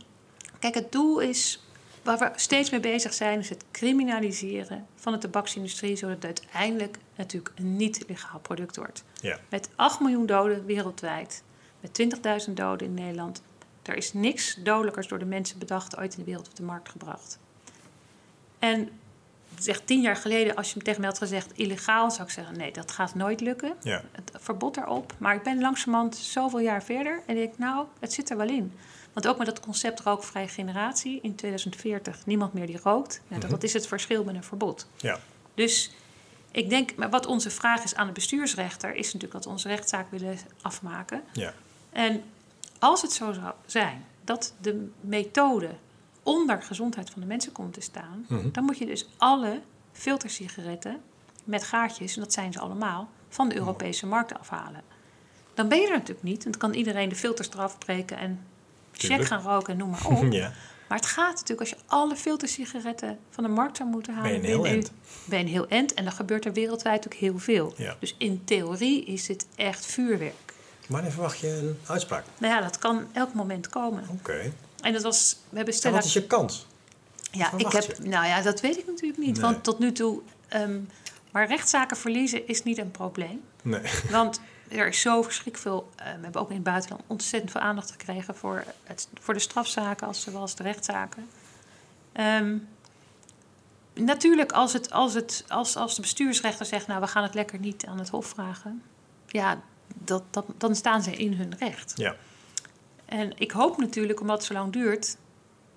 Kijk, 0.59 0.73
het 0.73 0.91
doel 0.91 1.19
is, 1.19 1.63
waar 2.03 2.17
we 2.17 2.31
steeds 2.35 2.69
mee 2.69 2.79
bezig 2.79 3.13
zijn, 3.13 3.39
is 3.39 3.49
het 3.49 3.63
criminaliseren 3.71 4.87
van 4.95 5.13
de 5.13 5.17
tabaksindustrie, 5.17 5.95
zodat 5.95 6.15
het 6.15 6.25
uiteindelijk 6.25 6.97
natuurlijk 7.15 7.53
een 7.55 7.75
niet-legaal 7.75 8.39
product 8.39 8.75
wordt. 8.75 9.03
Ja. 9.21 9.39
Met 9.49 9.69
8 9.75 9.99
miljoen 9.99 10.25
doden 10.25 10.65
wereldwijd, 10.65 11.43
met 11.79 12.01
20.000 12.47 12.53
doden 12.53 12.87
in 12.87 12.93
Nederland. 12.93 13.41
Er 13.81 13.95
is 13.97 14.13
niks 14.13 14.57
dodelijkers 14.63 15.07
door 15.07 15.19
de 15.19 15.25
mensen 15.25 15.59
bedacht 15.59 15.97
ooit 15.97 16.13
in 16.13 16.19
de 16.19 16.25
wereld 16.25 16.47
op 16.47 16.55
de 16.55 16.63
markt 16.63 16.89
gebracht. 16.89 17.39
En 18.59 18.89
zeg 19.59 19.81
tien 19.85 20.01
jaar 20.01 20.15
geleden, 20.15 20.55
als 20.55 20.69
je 20.69 20.73
me 20.77 20.83
tegen 20.83 20.99
mij 21.01 21.09
had 21.09 21.17
gezegd 21.17 21.51
illegaal, 21.55 22.11
zou 22.11 22.27
ik 22.27 22.33
zeggen: 22.33 22.57
nee, 22.57 22.71
dat 22.71 22.91
gaat 22.91 23.15
nooit 23.15 23.41
lukken. 23.41 23.73
Ja. 23.81 24.03
Het 24.11 24.31
verbod 24.33 24.75
daarop. 24.75 25.13
Maar 25.17 25.35
ik 25.35 25.43
ben 25.43 25.59
langzamerhand 25.61 26.15
zoveel 26.15 26.59
jaar 26.59 26.83
verder 26.83 27.21
en 27.25 27.37
ik 27.37 27.43
denk, 27.43 27.57
nou, 27.57 27.85
het 27.99 28.13
zit 28.13 28.29
er 28.29 28.37
wel 28.37 28.49
in. 28.49 28.73
Want 29.13 29.27
ook 29.27 29.37
met 29.37 29.47
dat 29.47 29.59
concept 29.59 29.99
rookvrije 29.99 30.47
generatie 30.47 31.19
in 31.21 31.35
2040, 31.35 32.25
niemand 32.25 32.53
meer 32.53 32.67
die 32.67 32.79
rookt. 32.83 33.21
Dat, 33.27 33.39
Mhm. 33.39 33.49
dat 33.49 33.63
is 33.63 33.73
het 33.73 33.87
verschil 33.87 34.23
met 34.23 34.35
een 34.35 34.43
verbod. 34.43 34.87
Ja. 34.97 35.19
Dus 35.53 35.91
ik 36.51 36.69
denk, 36.69 36.95
maar 36.95 37.09
wat 37.09 37.25
onze 37.25 37.49
vraag 37.49 37.83
is 37.83 37.95
aan 37.95 38.07
de 38.07 38.13
bestuursrechter, 38.13 38.95
is 38.95 39.05
natuurlijk 39.05 39.33
dat 39.33 39.43
we 39.43 39.49
onze 39.49 39.67
rechtszaak 39.67 40.11
willen 40.11 40.37
afmaken. 40.61 41.21
Ja. 41.31 41.53
En 41.89 42.23
als 42.79 43.01
het 43.01 43.11
zo 43.11 43.33
zou 43.33 43.53
zijn 43.65 44.05
dat 44.23 44.53
de 44.61 44.89
methode 45.01 45.69
onder 46.27 46.61
gezondheid 46.61 47.09
van 47.09 47.21
de 47.21 47.27
mensen 47.27 47.51
komt 47.51 47.73
te 47.73 47.81
staan, 47.81 48.25
Mhm. 48.27 48.49
dan 48.51 48.63
moet 48.63 48.77
je 48.77 48.85
dus 48.85 49.07
alle 49.17 49.61
filtersigaretten 49.91 50.97
met 51.43 51.63
gaatjes, 51.63 52.15
en 52.15 52.21
dat 52.21 52.33
zijn 52.33 52.53
ze 52.53 52.59
allemaal, 52.59 53.09
van 53.29 53.49
de 53.49 53.55
Europese 53.55 54.05
markt 54.05 54.39
afhalen. 54.39 54.81
Dan 55.53 55.67
ben 55.67 55.77
je 55.79 55.85
er 55.85 55.91
natuurlijk 55.91 56.23
niet, 56.23 56.43
want 56.43 56.59
dan 56.59 56.69
kan 56.69 56.79
iedereen 56.79 57.09
de 57.09 57.15
filters 57.15 57.49
eraf 57.49 57.77
breken 57.77 58.17
en 58.17 58.39
check 58.91 59.25
gaan 59.25 59.41
roken 59.41 59.73
en 59.73 59.77
noem 59.79 59.89
maar 59.89 60.05
op. 60.17 60.31
ja. 60.31 60.51
Maar 60.87 60.97
het 60.97 61.07
gaat 61.07 61.33
natuurlijk, 61.35 61.59
als 61.59 61.69
je 61.69 61.77
alle 61.85 62.15
filtersigaretten 62.15 63.17
van 63.29 63.43
de 63.43 63.49
markt 63.49 63.77
zou 63.77 63.89
moeten 63.89 64.13
halen, 64.13 64.31
Ben 64.31 64.41
je 64.41 64.47
een 64.47 64.53
heel 64.63 64.65
end. 64.65 64.91
Ben 65.25 65.39
je 65.39 65.45
een 65.45 65.51
heel 65.51 65.67
end 65.67 65.93
en 65.93 66.03
dan 66.03 66.13
gebeurt 66.13 66.45
er 66.45 66.53
wereldwijd 66.53 67.05
ook 67.05 67.13
heel 67.13 67.39
veel. 67.39 67.73
Ja. 67.77 67.95
Dus 67.99 68.15
in 68.17 68.41
theorie 68.45 69.05
is 69.05 69.25
dit 69.25 69.45
echt 69.55 69.85
vuurwerk. 69.85 70.53
Wanneer 70.87 71.11
verwacht 71.11 71.39
je 71.39 71.47
een 71.47 71.77
uitspraak? 71.87 72.23
Nou 72.37 72.53
ja, 72.53 72.61
dat 72.61 72.77
kan 72.77 73.05
elk 73.13 73.33
moment 73.33 73.69
komen. 73.69 74.03
Oké. 74.11 74.51
En 74.81 74.93
dat 74.93 75.03
was, 75.03 75.37
we 75.49 75.55
hebben 75.55 75.73
En 75.73 75.79
Stella... 75.79 75.95
wat 75.95 76.05
is 76.05 76.13
je 76.13 76.27
kans? 76.27 76.65
ja, 77.31 77.51
ik 77.57 77.71
heb, 77.71 77.83
je? 77.83 78.09
nou 78.09 78.25
ja, 78.25 78.41
dat 78.41 78.61
weet 78.61 78.77
ik 78.77 78.87
natuurlijk 78.87 79.19
niet. 79.19 79.33
Nee. 79.33 79.41
Want 79.41 79.63
tot 79.63 79.79
nu 79.79 79.91
toe, 79.91 80.21
ehm, 80.47 80.79
maar 81.31 81.47
rechtszaken 81.47 81.97
verliezen 81.97 82.47
is 82.47 82.63
niet 82.63 82.77
een 82.77 82.91
probleem. 82.91 83.41
Nee. 83.61 83.81
Want 84.09 84.41
er 84.67 84.87
is 84.87 85.01
zo 85.01 85.21
verschrikkelijk 85.21 85.61
veel, 85.61 85.89
eh, 85.95 86.05
we 86.05 86.23
hebben 86.23 86.41
ook 86.41 86.49
in 86.49 86.55
het 86.55 86.63
buitenland 86.63 87.03
ontzettend 87.07 87.51
veel 87.51 87.61
aandacht 87.61 87.91
gekregen 87.91 88.35
voor, 88.35 88.63
het, 88.83 89.07
voor 89.19 89.33
de 89.33 89.39
strafzaken 89.39 90.07
als 90.07 90.21
zowel 90.21 90.41
als 90.41 90.55
de 90.55 90.63
rechtszaken. 90.63 91.29
Ehm, 92.11 92.57
natuurlijk, 93.93 94.51
als, 94.51 94.73
het, 94.73 94.91
als, 94.91 95.13
het, 95.13 95.43
als, 95.47 95.75
als 95.75 95.95
de 95.95 96.01
bestuursrechter 96.01 96.65
zegt, 96.65 96.87
nou 96.87 97.01
we 97.01 97.07
gaan 97.07 97.23
het 97.23 97.33
lekker 97.33 97.59
niet 97.59 97.85
aan 97.85 97.99
het 97.99 98.09
hof 98.09 98.25
vragen, 98.25 98.81
ja, 99.27 99.61
dat, 99.93 100.23
dat, 100.29 100.45
dan 100.57 100.75
staan 100.75 101.03
ze 101.03 101.11
in 101.11 101.33
hun 101.33 101.55
recht. 101.57 101.93
Ja. 101.95 102.15
En 103.07 103.31
ik 103.37 103.51
hoop 103.51 103.77
natuurlijk, 103.77 104.19
omdat 104.19 104.37
het 104.37 104.45
zo 104.45 104.53
lang 104.53 104.73
duurt, 104.73 105.17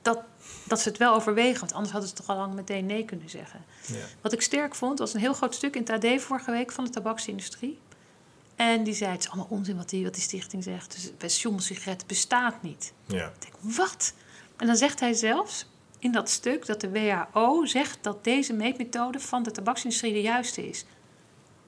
dat, 0.03 0.23
dat 0.65 0.81
ze 0.81 0.89
het 0.89 0.99
wel 0.99 1.15
overwegen. 1.15 1.61
Want 1.61 1.73
anders 1.73 1.93
hadden 1.93 2.09
ze 2.09 2.15
toch 2.17 2.29
al 2.29 2.37
lang 2.37 2.55
meteen 2.55 2.87
nee 2.87 3.05
kunnen 3.05 3.29
zeggen. 3.29 3.65
ja. 3.87 4.05
Wat 4.21 4.33
ik 4.33 4.43
sterk 4.43 4.75
vond, 4.75 4.99
was 4.99 5.15
een 5.15 5.21
heel 5.21 5.33
groot 5.33 5.55
stuk 5.55 5.75
in 5.75 5.85
het 5.87 6.05
AD 6.05 6.23
vorige 6.23 6.51
week 6.51 6.73
van 6.73 6.85
de 6.85 6.91
tabaksindustrie. 6.91 7.79
En 8.57 8.85
die 8.85 8.95
zei, 8.95 9.11
het 9.11 9.21
is 9.21 9.29
allemaal 9.29 9.47
onzin 9.51 9.77
wat 9.77 9.89
die, 9.89 10.05
wat 10.05 10.15
die 10.15 10.23
stichting 10.23 10.63
zegt. 10.63 10.93
Dus 10.93 11.13
pensioensigaret 11.19 12.07
bestaat 12.07 12.63
niet. 12.63 12.93
Ja. 13.07 13.27
Ik 13.27 13.41
denk, 13.41 13.77
wat? 13.77 14.15
En 14.57 14.67
dan 14.67 14.77
zegt 14.77 15.01
hij 15.01 15.13
zelfs 15.13 15.67
in 15.99 16.13
dat 16.13 16.31
stuk 16.31 16.67
dat 16.67 16.81
de 16.81 16.91
WHO 16.91 17.67
zegt 17.67 17.99
dat 18.03 18.25
deze 18.25 18.53
meetmethode 18.53 19.21
van 19.21 19.43
de 19.43 19.51
tabaksindustrie 19.51 20.13
de 20.13 20.21
juiste 20.21 20.69
is. 20.69 20.85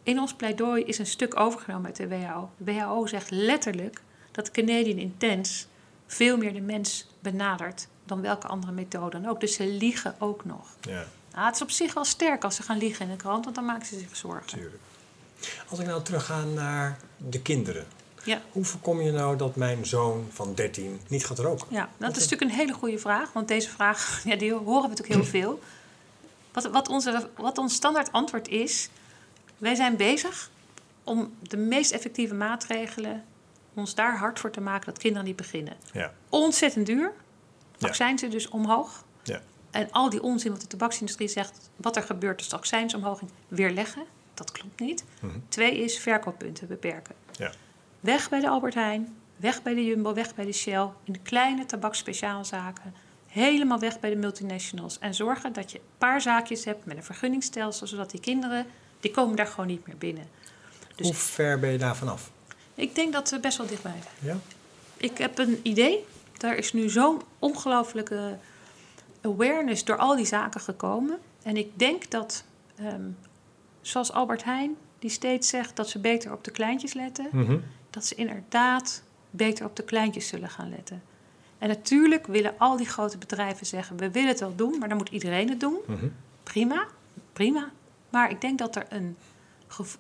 In 0.03 0.19
ons 0.19 0.35
pleidooi 0.35 0.83
is 0.83 0.99
een 0.99 1.07
stuk 1.07 1.41
overgenomen 1.41 1.87
uit 1.87 1.97
de 1.97 2.09
WHO. 2.09 2.51
De 2.57 2.73
WHO 2.73 3.07
zegt 3.07 3.31
letterlijk 3.31 4.03
dat 4.33 4.51
Canadian 4.51 4.99
Intense 4.99 5.65
veel 6.07 6.37
meer 6.37 6.53
de 6.53 6.61
mens 6.61 7.07
benadert 7.21 7.87
dan 8.05 8.21
welke 8.21 8.47
andere 8.47 8.73
methode 8.73 9.21
dan 9.21 9.31
ook. 9.31 9.41
Dus 9.41 9.55
ze 9.55 9.67
liegen 9.67 10.15
ook 10.19 10.45
nog. 10.45 10.77
Ja. 10.81 11.05
Nou, 11.33 11.47
het 11.47 11.55
is 11.55 11.63
op 11.63 11.71
zich 11.71 11.95
wel 11.95 12.05
sterk 12.05 12.45
als 12.45 12.57
ze 12.57 12.63
gaan 12.63 12.79
liegen 12.79 13.05
in 13.05 13.11
de 13.11 13.17
krant, 13.17 13.45
want 13.45 13.57
dan 13.57 13.65
maken 13.65 13.87
ze 13.87 13.99
zich 13.99 14.17
zorgen. 14.17 14.47
Tuurlijk. 14.47 14.83
Als 15.69 15.79
ik 15.79 15.87
nou 15.87 16.03
terugga 16.03 16.45
naar 16.45 16.99
de 17.17 17.41
kinderen. 17.41 17.87
Ja, 18.25 18.43
Hoe 18.53 18.65
voorkom 18.65 19.01
je 19.01 19.13
nou 19.13 19.37
dat 19.37 19.57
mijn 19.57 19.87
zoon 19.87 20.27
van 20.31 20.55
13 20.55 21.01
niet 21.09 21.27
gaat 21.27 21.39
roken? 21.39 21.67
ja, 21.71 21.89
dat 21.97 22.17
is 22.17 22.23
natuurlijk 22.23 22.51
een 22.51 22.57
hele 22.57 22.73
goede 22.73 22.99
vraag, 22.99 23.33
want 23.33 23.49
deze 23.49 23.69
vraag 23.69 24.21
ja, 24.25 24.37
die 24.37 24.53
horen 24.53 24.83
we 24.83 24.89
natuurlijk 24.89 25.15
heel 25.21 25.25
veel. 25.41 25.61
Wat, 26.53 26.65
wat, 26.65 26.89
onze, 26.89 27.29
wat 27.37 27.59
ons 27.59 27.75
standaard 27.75 28.13
antwoord 28.13 28.49
is, 28.49 28.89
wij 29.59 29.75
zijn 29.75 29.97
bezig 29.97 30.51
om 31.05 31.33
de 31.41 31.57
meest 31.57 31.91
effectieve 31.91 32.35
maatregelen, 32.35 33.25
ons 33.75 33.95
daar 33.95 34.19
hard 34.19 34.39
voor 34.41 34.51
te 34.51 34.61
maken 34.61 34.87
dat 34.87 34.99
kinderen 34.99 35.27
niet 35.27 35.37
beginnen. 35.37 35.75
Ja. 35.93 36.13
Ontzettend 36.29 36.87
duur, 36.87 37.13
Ja. 37.79 37.89
accijnzen 37.89 38.31
dus 38.31 38.49
omhoog. 38.49 39.05
Ja. 39.23 39.41
En 39.71 39.91
al 39.91 40.11
die 40.11 40.23
onzin 40.23 40.51
wat 40.51 40.61
de 40.61 40.67
tabaksindustrie 40.67 41.29
zegt, 41.29 41.71
wat 41.77 41.97
er 41.97 42.03
gebeurt 42.03 42.39
als 42.39 42.49
de 42.49 42.57
accijnsomhoging, 42.57 43.31
weerleggen. 43.49 44.03
Dat 44.35 44.53
klopt 44.53 44.81
niet. 44.81 45.05
Mhm. 45.21 45.39
Twee 45.49 45.79
is 45.79 45.99
verkooppunten 45.99 46.69
beperken. 46.69 47.15
Ja. 47.39 47.53
Weg 48.01 48.29
bij 48.29 48.41
de 48.41 48.49
Albert 48.49 48.75
Heijn, 48.75 49.15
weg 49.37 49.63
bij 49.63 49.75
de 49.75 49.85
Jumbo, 49.85 50.15
weg 50.15 50.35
bij 50.35 50.45
de 50.45 50.53
Shell. 50.53 50.89
In 51.05 51.13
de 51.13 51.19
kleine 51.19 51.67
tabakspeciaalzaken. 51.67 52.95
Helemaal 53.27 53.79
weg 53.79 54.01
bij 54.01 54.11
de 54.11 54.17
multinationals. 54.17 54.99
En 54.99 55.15
zorgen 55.15 55.53
dat 55.53 55.73
je 55.73 55.79
een 55.79 55.85
paar 55.99 56.21
zaakjes 56.21 56.65
hebt 56.65 56.85
met 56.87 56.97
een 56.97 57.03
vergunningsstelsel, 57.05 57.87
zodat 57.87 58.11
die 58.11 58.21
kinderen, 58.21 58.67
die 59.01 59.11
komen 59.11 59.37
daar 59.37 59.47
gewoon 59.47 59.67
niet 59.67 59.87
meer 59.87 59.97
binnen. 59.97 60.29
Dus- 60.97 61.07
Hoe 61.07 61.15
ver 61.17 61.59
ben 61.59 61.71
je 61.73 61.79
daar 61.79 61.97
vanaf? 61.97 62.32
Ik 62.75 62.95
denk 62.95 63.13
dat 63.13 63.31
we 63.31 63.41
best 63.41 63.59
wel 63.59 63.67
dichtbij 63.67 63.95
zijn. 64.03 64.35
Ja? 64.35 64.41
Ik 64.97 65.19
heb 65.19 65.39
een 65.39 65.61
idee. 65.63 66.05
Daar 66.39 66.57
is 66.57 66.73
nu 66.73 66.89
zo'n 66.91 67.21
ongelooflijke 67.39 68.39
awareness 69.23 69.85
door 69.85 69.97
al 69.97 70.17
die 70.17 70.27
zaken 70.27 70.61
gekomen. 70.61 71.19
En 71.43 71.57
ik 71.57 71.79
denk 71.79 72.11
dat, 72.11 72.45
ehm, 72.77 73.03
zoals 73.81 74.13
Albert 74.13 74.45
Heijn, 74.45 74.77
die 74.99 75.11
steeds 75.11 75.49
zegt 75.49 75.77
dat 75.77 75.89
ze 75.89 75.99
beter 75.99 76.33
op 76.33 76.45
de 76.45 76.51
kleintjes 76.51 76.93
letten, 76.93 77.29
Mhm. 77.33 77.59
dat 77.91 78.05
ze 78.07 78.15
inderdaad 78.15 79.03
beter 79.31 79.65
op 79.67 79.77
de 79.77 79.83
kleintjes 79.83 80.29
zullen 80.29 80.49
gaan 80.51 80.69
letten. 80.71 81.03
En 81.59 81.69
natuurlijk 81.69 82.27
willen 82.27 82.55
al 82.59 82.77
die 82.77 82.87
grote 82.89 83.19
bedrijven 83.19 83.67
zeggen: 83.67 83.97
we 83.97 84.11
willen 84.11 84.29
het 84.29 84.41
wel 84.41 84.57
doen, 84.57 84.79
maar 84.79 84.89
dan 84.89 84.97
moet 84.97 85.09
iedereen 85.09 85.49
het 85.49 85.61
doen. 85.61 85.79
Mhm. 85.87 86.07
Prima, 86.43 86.87
prima. 87.33 87.71
Maar 88.11 88.31
ik 88.31 88.41
denk 88.41 88.59
dat 88.59 88.77
er 88.77 88.87
een. 88.89 89.17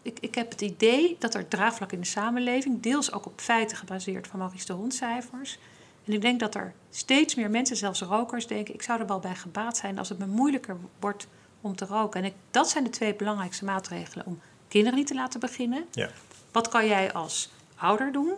Ik, 0.03 0.19
ik 0.21 0.35
heb 0.35 0.51
het 0.51 0.61
idee 0.61 1.17
dat 1.19 1.35
er 1.35 1.49
draagvlak 1.49 1.93
in 1.93 2.01
de 2.01 2.07
samenleving, 2.07 2.83
deels 2.83 3.13
ook 3.13 3.27
op 3.27 3.41
feiten 3.41 3.77
gebaseerd 3.77 4.27
van 4.27 4.39
Maurice 4.39 4.67
de 4.67 4.73
Hond 4.73 4.95
cijfers. 4.95 5.59
En 6.05 6.13
ik 6.13 6.21
denk 6.21 6.41
dat 6.41 6.55
er 6.55 6.73
steeds 6.91 7.35
meer 7.35 7.51
mensen, 7.51 7.77
zelfs 7.77 8.01
rokers, 8.01 8.47
denken: 8.47 8.75
ik 8.75 8.83
zou 8.83 9.01
er 9.01 9.07
wel 9.07 9.19
bij 9.19 9.35
gebaat 9.35 9.77
zijn 9.77 9.99
als 9.99 10.09
het 10.09 10.19
me 10.19 10.27
moeilijker 10.27 10.77
wordt 11.01 11.27
om 11.61 11.77
te 11.77 11.85
roken. 11.85 12.21
En 12.21 12.27
ik, 12.27 12.35
dat 12.51 12.71
zijn 12.71 12.85
de 12.85 12.91
twee 12.91 13.15
belangrijkste 13.15 13.65
maatregelen 13.65 14.27
om 14.27 14.41
kinderen 14.69 14.99
niet 14.99 15.07
te 15.07 15.15
laten 15.15 15.41
beginnen. 15.41 15.85
Ja. 15.91 16.11
Wat 16.53 16.69
kan 16.69 16.87
jij 16.87 17.13
als 17.13 17.53
ouder 17.77 18.13
doen? 18.13 18.33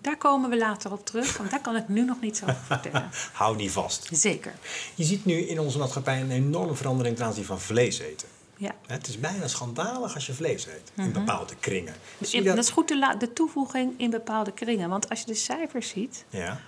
Daar 0.00 0.16
komen 0.16 0.50
we 0.50 0.56
later 0.56 0.92
op 0.92 1.06
terug, 1.06 1.36
want 1.36 1.50
daar 1.50 1.60
kan 1.60 1.76
ik 1.76 1.88
nu 1.88 2.04
nog 2.04 2.20
niet 2.20 2.36
zo 2.36 2.44
over 2.44 2.64
vertellen. 2.64 3.10
Hou 3.32 3.56
die 3.56 3.72
vast. 3.72 4.08
Zeker. 4.12 4.54
Je 4.94 5.04
ziet 5.04 5.24
nu 5.24 5.34
in 5.34 5.60
onze 5.60 5.78
maatschappij 5.78 6.20
een 6.20 6.30
enorme 6.30 6.74
verandering 6.74 7.16
ten 7.16 7.26
aanzien 7.26 7.44
van 7.44 7.60
vlees 7.60 7.98
eten. 7.98 8.28
Ja. 8.56 8.74
Het 8.86 9.08
is 9.08 9.20
bijna 9.20 9.48
schandalig 9.48 10.14
als 10.14 10.26
je 10.26 10.34
vlees 10.34 10.66
eet. 10.66 10.92
In 10.96 11.02
Mhm. 11.04 11.12
bepaalde 11.12 11.54
kringen. 11.60 11.94
Zie 12.20 12.42
dat? 12.42 12.56
dat 12.56 12.64
is 12.64 12.70
goed 12.70 12.88
de, 12.88 12.98
la- 12.98 13.14
de 13.14 13.32
toevoeging 13.32 13.92
in 13.96 14.10
bepaalde 14.10 14.52
kringen. 14.52 14.88
Want 14.88 15.08
als 15.10 15.20
je 15.20 15.26
de 15.26 15.34
cijfers 15.34 15.88
ziet, 15.88 16.24
Ja. 16.28 16.60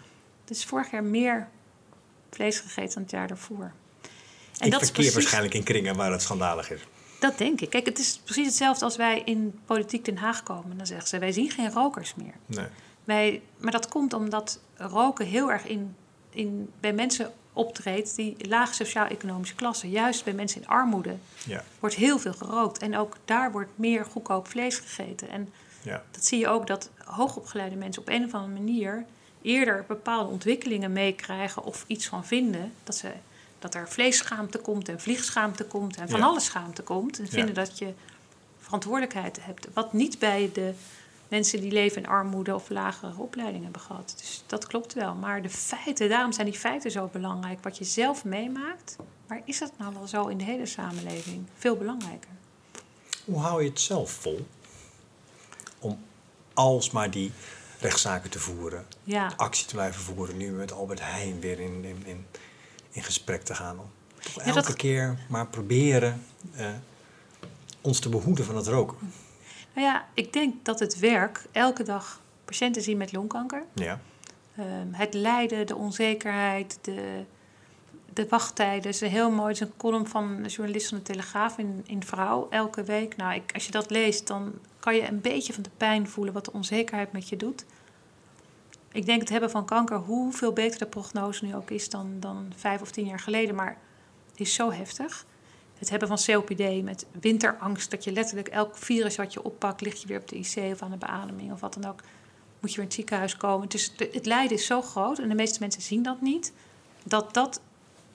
is 0.49 0.65
vorig 0.65 0.91
jaar 0.91 1.05
meer 1.05 1.49
vlees 2.31 2.59
gegeten 2.61 2.95
dan 2.95 3.03
het 3.03 3.11
jaar 3.11 3.29
daarvoor. 3.29 3.73
En 4.59 4.67
ik 4.67 4.73
dat 4.73 4.81
is 4.83 4.87
verkeer 4.87 4.93
precies, 4.93 5.13
waarschijnlijk 5.15 5.55
in 5.55 5.63
kringen 5.63 5.97
waar 5.97 6.13
het 6.13 6.23
schandalig 6.23 6.71
is. 6.71 6.81
dat 7.21 7.39
denk 7.39 7.61
ik. 7.61 7.71
Kijk, 7.71 7.87
het 7.87 7.99
is 7.99 8.21
precies 8.25 8.47
hetzelfde 8.47 8.85
als 8.85 8.97
wij 8.97 9.23
in 9.25 9.59
politiek 9.65 10.05
Den 10.05 10.17
Haag 10.17 10.43
komen. 10.43 10.77
Dan 10.77 10.87
zeggen 10.87 11.09
ze, 11.09 11.19
wij 11.19 11.33
zien 11.33 11.51
geen 11.51 11.71
rokers 11.73 12.15
meer. 12.15 12.35
Nee. 12.47 12.67
Wij, 13.05 13.43
maar 13.59 13.73
dat 13.73 13.89
komt 13.89 14.13
omdat 14.13 14.61
roken 14.77 15.27
heel 15.27 15.51
erg 15.51 15.65
in, 15.65 15.97
in, 16.31 16.71
bij 16.81 16.93
mensen 16.93 17.33
optreedt 17.57 18.17
die 18.17 18.37
lage 18.49 18.75
sociaal-economische 18.75 19.55
klasse. 19.55 19.91
Juist 19.91 20.25
bij 20.25 20.33
mensen 20.33 20.61
in 20.61 20.69
armoede 20.69 21.17
Ja. 21.47 21.65
wordt 21.81 21.95
heel 21.95 22.19
veel 22.19 22.33
gerookt. 22.33 22.79
En 22.79 22.97
ook 22.97 23.17
daar 23.25 23.53
wordt 23.53 23.71
meer 23.75 24.05
goedkoop 24.05 24.49
vlees 24.49 24.77
gegeten. 24.79 25.29
En 25.29 25.53
Ja. 25.83 26.03
dat 26.11 26.25
zie 26.25 26.39
je 26.39 26.49
ook 26.49 26.67
dat 26.67 26.91
hoogopgeleide 27.05 27.77
mensen 27.77 28.03
op 28.03 28.09
een 28.09 28.25
of 28.25 28.35
andere 28.35 28.53
manier 28.53 29.05
eerder 29.43 29.85
bepaalde 29.89 30.31
ontwikkelingen 30.31 30.93
meekrijgen 30.93 31.65
of 31.65 31.85
iets 31.87 32.07
van 32.07 32.25
vinden. 32.27 32.73
Dat, 32.85 32.97
ze, 32.97 33.13
dat 33.59 33.75
er 33.75 33.89
vleesschaamte 33.89 34.59
komt 34.59 34.89
en 34.89 35.01
vliegschaamte 35.01 35.65
komt 35.65 35.97
en 35.97 36.09
van 36.09 36.19
Ja. 36.21 36.27
alles 36.27 36.45
schaamte 36.45 36.83
komt. 36.83 37.19
En 37.19 37.29
vinden 37.29 37.55
dat 37.55 37.79
je 37.79 37.93
verantwoordelijkheid 38.61 39.39
hebt. 39.45 39.69
Wat 39.75 39.93
niet 39.93 40.19
bij 40.19 40.51
de 40.53 40.75
mensen 41.29 41.61
die 41.61 41.73
leven 41.73 42.03
in 42.03 42.09
armoede 42.09 42.55
of 42.55 42.69
lagere 42.69 43.13
opleiding 43.19 43.63
hebben 43.63 43.81
gehad. 43.83 44.15
Dus 44.19 44.43
dat 44.47 44.67
klopt 44.67 44.93
wel. 44.95 45.15
Maar 45.15 45.43
de 45.43 45.51
feiten, 45.51 46.09
daarom 46.09 46.33
zijn 46.33 46.47
die 46.47 46.59
feiten 46.59 46.91
zo 46.91 47.09
belangrijk. 47.13 47.63
Wat 47.63 47.79
je 47.79 47.85
zelf 47.85 48.25
meemaakt. 48.25 48.97
Maar 49.27 49.41
is 49.45 49.59
dat 49.59 49.73
nou 49.79 49.95
wel 49.95 50.07
zo 50.07 50.27
in 50.27 50.39
de 50.39 50.45
hele 50.45 50.67
samenleving? 50.67 51.47
Veel 51.59 51.77
belangrijker. 51.77 52.31
Hoe 53.25 53.39
hou 53.41 53.63
je 53.63 53.69
het 53.69 53.81
zelf 53.81 54.11
vol? 54.11 54.47
Om 55.79 55.99
alsmaar 56.55 57.11
die 57.11 57.33
rechtszaken 57.81 58.31
te 58.31 58.39
voeren. 58.39 58.87
Ja. 59.05 59.33
Actie 59.37 59.67
te 59.67 59.75
blijven 59.75 60.03
voeren. 60.03 60.37
Nu 60.37 60.51
met 60.51 60.73
Albert 60.73 61.01
Heijn 61.01 61.41
weer 61.41 61.61
in, 61.61 61.85
in, 61.85 62.03
in, 62.07 62.27
in 62.91 63.03
gesprek 63.03 63.43
te 63.43 63.55
gaan. 63.55 63.79
Om 63.79 63.91
Ja, 64.35 64.43
elke 64.45 64.63
dat- 64.63 64.77
keer 64.77 65.19
maar 65.29 65.47
proberen 65.47 66.25
eh, 66.55 66.67
ons 67.81 67.99
te 68.01 68.09
behoeden 68.09 68.45
van 68.45 68.57
het 68.57 68.67
roken. 68.67 68.97
Nou 69.77 69.89
ja, 69.89 70.07
ik 70.15 70.33
denk 70.33 70.65
dat 70.65 70.79
het 70.79 70.99
werk 70.99 71.45
elke 71.53 71.83
dag 71.83 72.23
patiënten 72.45 72.83
zien 72.83 72.97
met 72.97 73.13
longkanker. 73.13 73.65
Ja. 73.75 74.01
Ehm, 74.57 74.93
het 74.93 75.15
lijden, 75.15 75.67
de 75.67 75.77
onzekerheid, 75.77 76.79
de, 76.83 77.25
de 78.13 78.29
wachttijden. 78.29 78.77
Het 78.77 78.95
is 78.95 79.01
een 79.01 79.09
heel 79.09 79.31
mooi, 79.31 79.49
het 79.53 79.61
is 79.61 79.69
een 79.69 79.77
column 79.77 80.07
van 80.07 80.25
een 80.25 80.47
journalist 80.47 80.89
van 80.89 80.99
de 80.99 81.05
Telegraaf 81.05 81.59
in, 81.59 81.83
in 81.87 82.03
Vrouw 82.03 82.47
elke 82.51 82.83
week. 82.83 83.17
Nou, 83.17 83.35
ik, 83.35 83.51
als 83.55 83.67
je 83.67 83.71
dat 83.71 83.91
leest, 83.91 84.27
dan 84.27 84.55
kan 84.81 84.95
je 84.95 85.09
een 85.09 85.21
beetje 85.21 85.53
van 85.53 85.63
de 85.63 85.71
pijn 85.77 86.09
voelen 86.09 86.35
wat 86.35 86.45
de 86.45 86.53
onzekerheid 86.53 87.13
met 87.13 87.29
je 87.29 87.37
doet. 87.37 87.65
Ik 88.93 89.07
denk 89.07 89.21
het 89.21 89.29
hebben 89.29 89.51
van 89.51 89.65
kanker, 89.65 89.97
hoeveel 89.97 90.53
beter 90.53 90.79
de 90.79 90.87
prognose 90.87 91.45
nu 91.45 91.55
ook 91.55 91.71
is 91.71 91.91
dan, 91.91 92.17
dan 92.21 92.53
vijf 92.57 92.81
of 92.81 92.91
tien 92.91 93.07
jaar 93.07 93.21
geleden, 93.21 93.55
maar 93.55 93.79
het 94.31 94.41
is 94.41 94.55
zo 94.55 94.73
heftig. 94.73 95.27
Het 95.79 95.91
hebben 95.91 96.09
van 96.09 96.19
COPD 96.25 96.83
met 96.83 97.07
winterangst, 97.21 97.91
dat 97.91 98.05
je 98.05 98.13
letterlijk 98.13 98.49
elk 98.49 98.77
virus 98.77 99.17
wat 99.17 99.33
je 99.33 99.43
oppakt, 99.43 99.81
lig 99.81 100.01
je 100.01 100.07
weer 100.07 100.21
op 100.21 100.29
de 100.29 100.37
IC 100.37 100.73
of 100.73 100.83
aan 100.83 100.91
de 100.91 100.97
beademing 100.97 101.53
of 101.53 101.61
wat 101.61 101.75
dan 101.75 101.91
ook, 101.91 102.01
moet 102.61 102.71
je 102.71 102.77
weer 102.77 102.79
in 102.79 102.83
het 102.85 102.95
ziekenhuis 102.95 103.37
komen. 103.37 103.65
Het, 103.65 103.75
is, 103.75 103.97
de- 103.97 104.11
het 104.13 104.27
lijden 104.27 104.57
is 104.57 104.67
zo 104.67 104.83
groot 104.83 105.19
en 105.19 105.29
de 105.29 105.35
meeste 105.35 105.61
mensen 105.61 105.83
zien 105.83 106.03
dat 106.03 106.21
niet, 106.21 106.53
dat 107.05 107.35
dat 107.35 107.61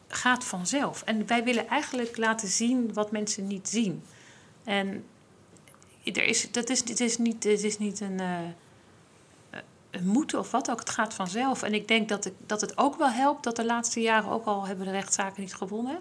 gaat 0.07 0.43
vanzelf. 0.43 1.01
En 1.01 1.27
wij 1.27 1.43
willen 1.43 1.67
eigenlijk 1.67 2.17
laten 2.17 2.47
zien 2.47 2.93
wat 2.93 3.11
mensen 3.11 3.47
niet 3.47 3.69
zien. 3.69 4.03
En 4.63 5.05
er 6.03 6.23
is, 6.23 6.51
dat 6.51 6.69
is, 6.69 6.83
dit 6.83 6.99
is 6.99 7.17
niet, 7.17 7.41
dit 7.41 7.63
is 7.63 7.77
niet 7.77 7.99
een, 7.99 8.19
eh, 8.19 8.39
een 9.91 10.07
moeten 10.07 10.39
of 10.39 10.51
wat 10.51 10.71
ook. 10.71 10.79
Het 10.79 10.89
gaat 10.89 11.13
vanzelf. 11.13 11.63
En 11.63 11.73
ik 11.73 11.87
denk 11.87 12.09
dat, 12.09 12.25
ik, 12.25 12.33
dat 12.45 12.61
het 12.61 12.77
ook 12.77 12.97
wel 12.97 13.09
helpt 13.09 13.43
dat 13.43 13.55
de 13.55 13.65
laatste 13.65 14.01
jaren, 14.01 14.29
ook 14.29 14.45
al 14.45 14.65
hebben 14.67 14.85
de 14.85 14.91
rechtszaken 14.91 15.41
niet 15.41 15.55
gewonnen, 15.55 15.99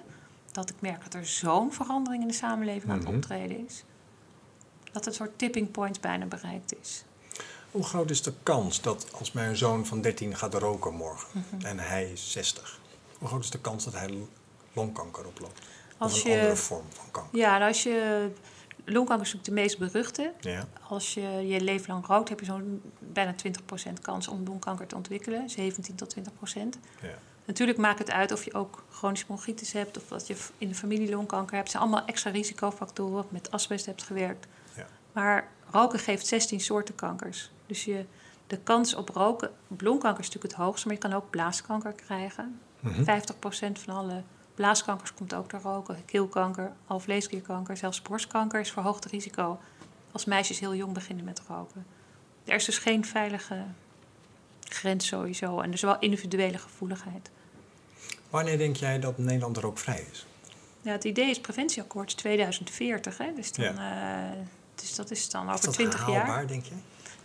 dat 0.53 0.71
ik 0.71 0.77
merk 0.81 1.03
dat 1.03 1.15
er 1.15 1.27
zo'n 1.27 1.73
verandering 1.73 2.23
in 2.23 2.29
de 2.29 2.35
samenleving 2.35 2.91
aan 2.93 2.99
het 2.99 3.07
Mhm. 3.07 3.17
optreden 3.17 3.67
is. 3.67 3.85
Dat 4.93 5.05
het 5.05 5.15
soort 5.15 5.39
tipping 5.39 5.71
point 5.71 6.01
bijna 6.01 6.25
bereikt 6.27 6.75
is. 6.81 7.05
Hoe 7.71 7.85
groot 7.85 8.11
is 8.11 8.23
de 8.23 8.33
kans 8.43 8.81
dat 8.81 9.07
als 9.13 9.33
mijn 9.33 9.57
zoon 9.57 9.87
van 9.87 10.01
13 10.01 10.37
gaat 10.37 10.55
roken 10.55 10.95
morgen 10.95 11.45
Mhm. 11.51 11.67
en 11.67 11.79
hij 11.79 12.11
is 12.13 12.33
60, 12.33 12.79
hoe 13.19 13.29
groot 13.29 13.45
is 13.45 13.51
de 13.51 13.61
kans 13.61 13.85
dat 13.85 13.95
hij 13.95 14.19
longkanker 14.73 15.27
oploopt? 15.27 15.61
Als 15.99 16.13
of 16.13 16.25
een 16.25 16.31
je- 16.31 16.37
andere 16.39 16.57
vorm 16.57 16.85
van 16.89 17.11
kanker? 17.11 17.39
Ja, 17.39 17.57
en 17.61 17.67
als 17.67 17.83
je. 17.83 18.29
Longkanker 18.85 19.27
is 19.27 19.33
natuurlijk 19.33 19.45
de 19.71 19.79
meest 19.79 19.93
beruchte. 19.93 20.33
Ja. 20.41 20.67
Als 20.89 21.15
je 21.15 21.21
je 21.47 21.61
leven 21.61 21.93
lang 21.93 22.07
rookt, 22.07 22.29
heb 22.29 22.39
je 22.41 22.45
zo'n 22.47 22.83
bijna 22.99 23.35
20% 23.35 24.01
kans 24.01 24.29
om 24.29 24.45
longkanker 24.47 24.87
te 24.87 24.97
ontwikkelen. 24.97 25.51
17 25.51 25.95
tot 25.95 26.11
20%. 26.11 26.79
Ja. 27.03 27.09
Natuurlijk 27.51 27.79
maakt 27.79 27.99
het 27.99 28.11
uit 28.11 28.33
of 28.33 28.45
je 28.45 28.55
ook 28.55 28.85
chronische 28.91 29.27
bronchitis 29.27 29.73
hebt 29.73 29.97
of 29.97 30.09
dat 30.09 30.27
je 30.27 30.37
in 30.59 30.69
de 30.69 30.75
familie 30.75 31.11
longkanker 31.11 31.55
hebt. 31.55 31.63
Het 31.63 31.71
zijn 31.71 31.83
allemaal 31.83 32.07
extra 32.07 32.31
risicofactoren. 32.31 33.27
Met 33.29 33.51
asbest 33.51 33.87
hebt 33.87 34.03
gewerkt. 34.03 34.47
Ja. 34.77 34.87
Maar 35.13 35.49
roken 35.71 35.99
geeft 35.99 36.27
16 36.27 36.61
soorten 36.61 36.95
kankers. 36.95 37.51
Dus 37.67 37.85
je, 37.85 38.05
de 38.47 38.59
kans 38.59 38.95
op 38.95 39.09
roken, 39.09 39.51
longkanker 39.79 40.21
is 40.21 40.27
natuurlijk 40.27 40.55
het 40.55 40.65
hoogste, 40.65 40.87
maar 40.87 40.97
je 40.97 41.03
kan 41.03 41.13
ook 41.13 41.31
blaaskanker 41.31 41.93
krijgen. 41.93 42.61
Mhm. 42.81 43.05
50% 43.05 43.79
van 43.79 43.95
alle 43.97 44.23
blaaskankers 44.55 45.15
komt 45.15 45.35
ook 45.35 45.51
door 45.51 45.61
roken. 45.61 46.05
Keelkanker, 46.05 46.73
alvleesklierkanker, 46.87 47.77
zelfs 47.77 48.03
borstkanker 48.03 48.61
is 48.61 48.71
verhoogd 48.71 49.05
risico 49.05 49.59
als 50.13 50.25
meisjes 50.25 50.61
heel 50.61 50.75
jong 50.75 50.93
beginnen 50.93 51.25
met 51.25 51.43
roken. 51.49 51.87
Er 52.45 52.55
is 52.55 52.65
dus 52.65 52.79
geen 52.79 53.05
veilige 53.05 53.65
grens 54.61 55.07
sowieso 55.07 55.61
en 55.61 55.71
dus 55.71 55.83
wel 55.83 55.99
individuele 55.99 56.59
gevoeligheid. 56.59 57.31
Wanneer 58.31 58.59
denk 58.59 58.77
jij 58.77 58.99
dat 59.01 59.19
Nederland 59.19 59.57
rookvrij 59.57 60.07
is? 60.11 60.27
Ja, 60.83 60.93
het 60.93 61.05
idee 61.05 61.31
is 61.31 61.40
preventieakkoord 61.40 62.09
is 62.09 62.14
2040, 62.14 63.19
hè? 63.19 63.33
Dus, 63.35 63.53
dan, 63.53 63.79
eh, 63.79 63.83
dus 64.75 64.95
dat 64.95 65.11
is 65.11 65.31
dan 65.31 65.47
Is 65.47 65.53
over 65.53 65.64
dat 65.64 65.75
20 65.75 66.07
jaar. 66.09 66.16
haalbaar, 66.16 66.47
denk 66.47 66.64
je? 66.64 66.75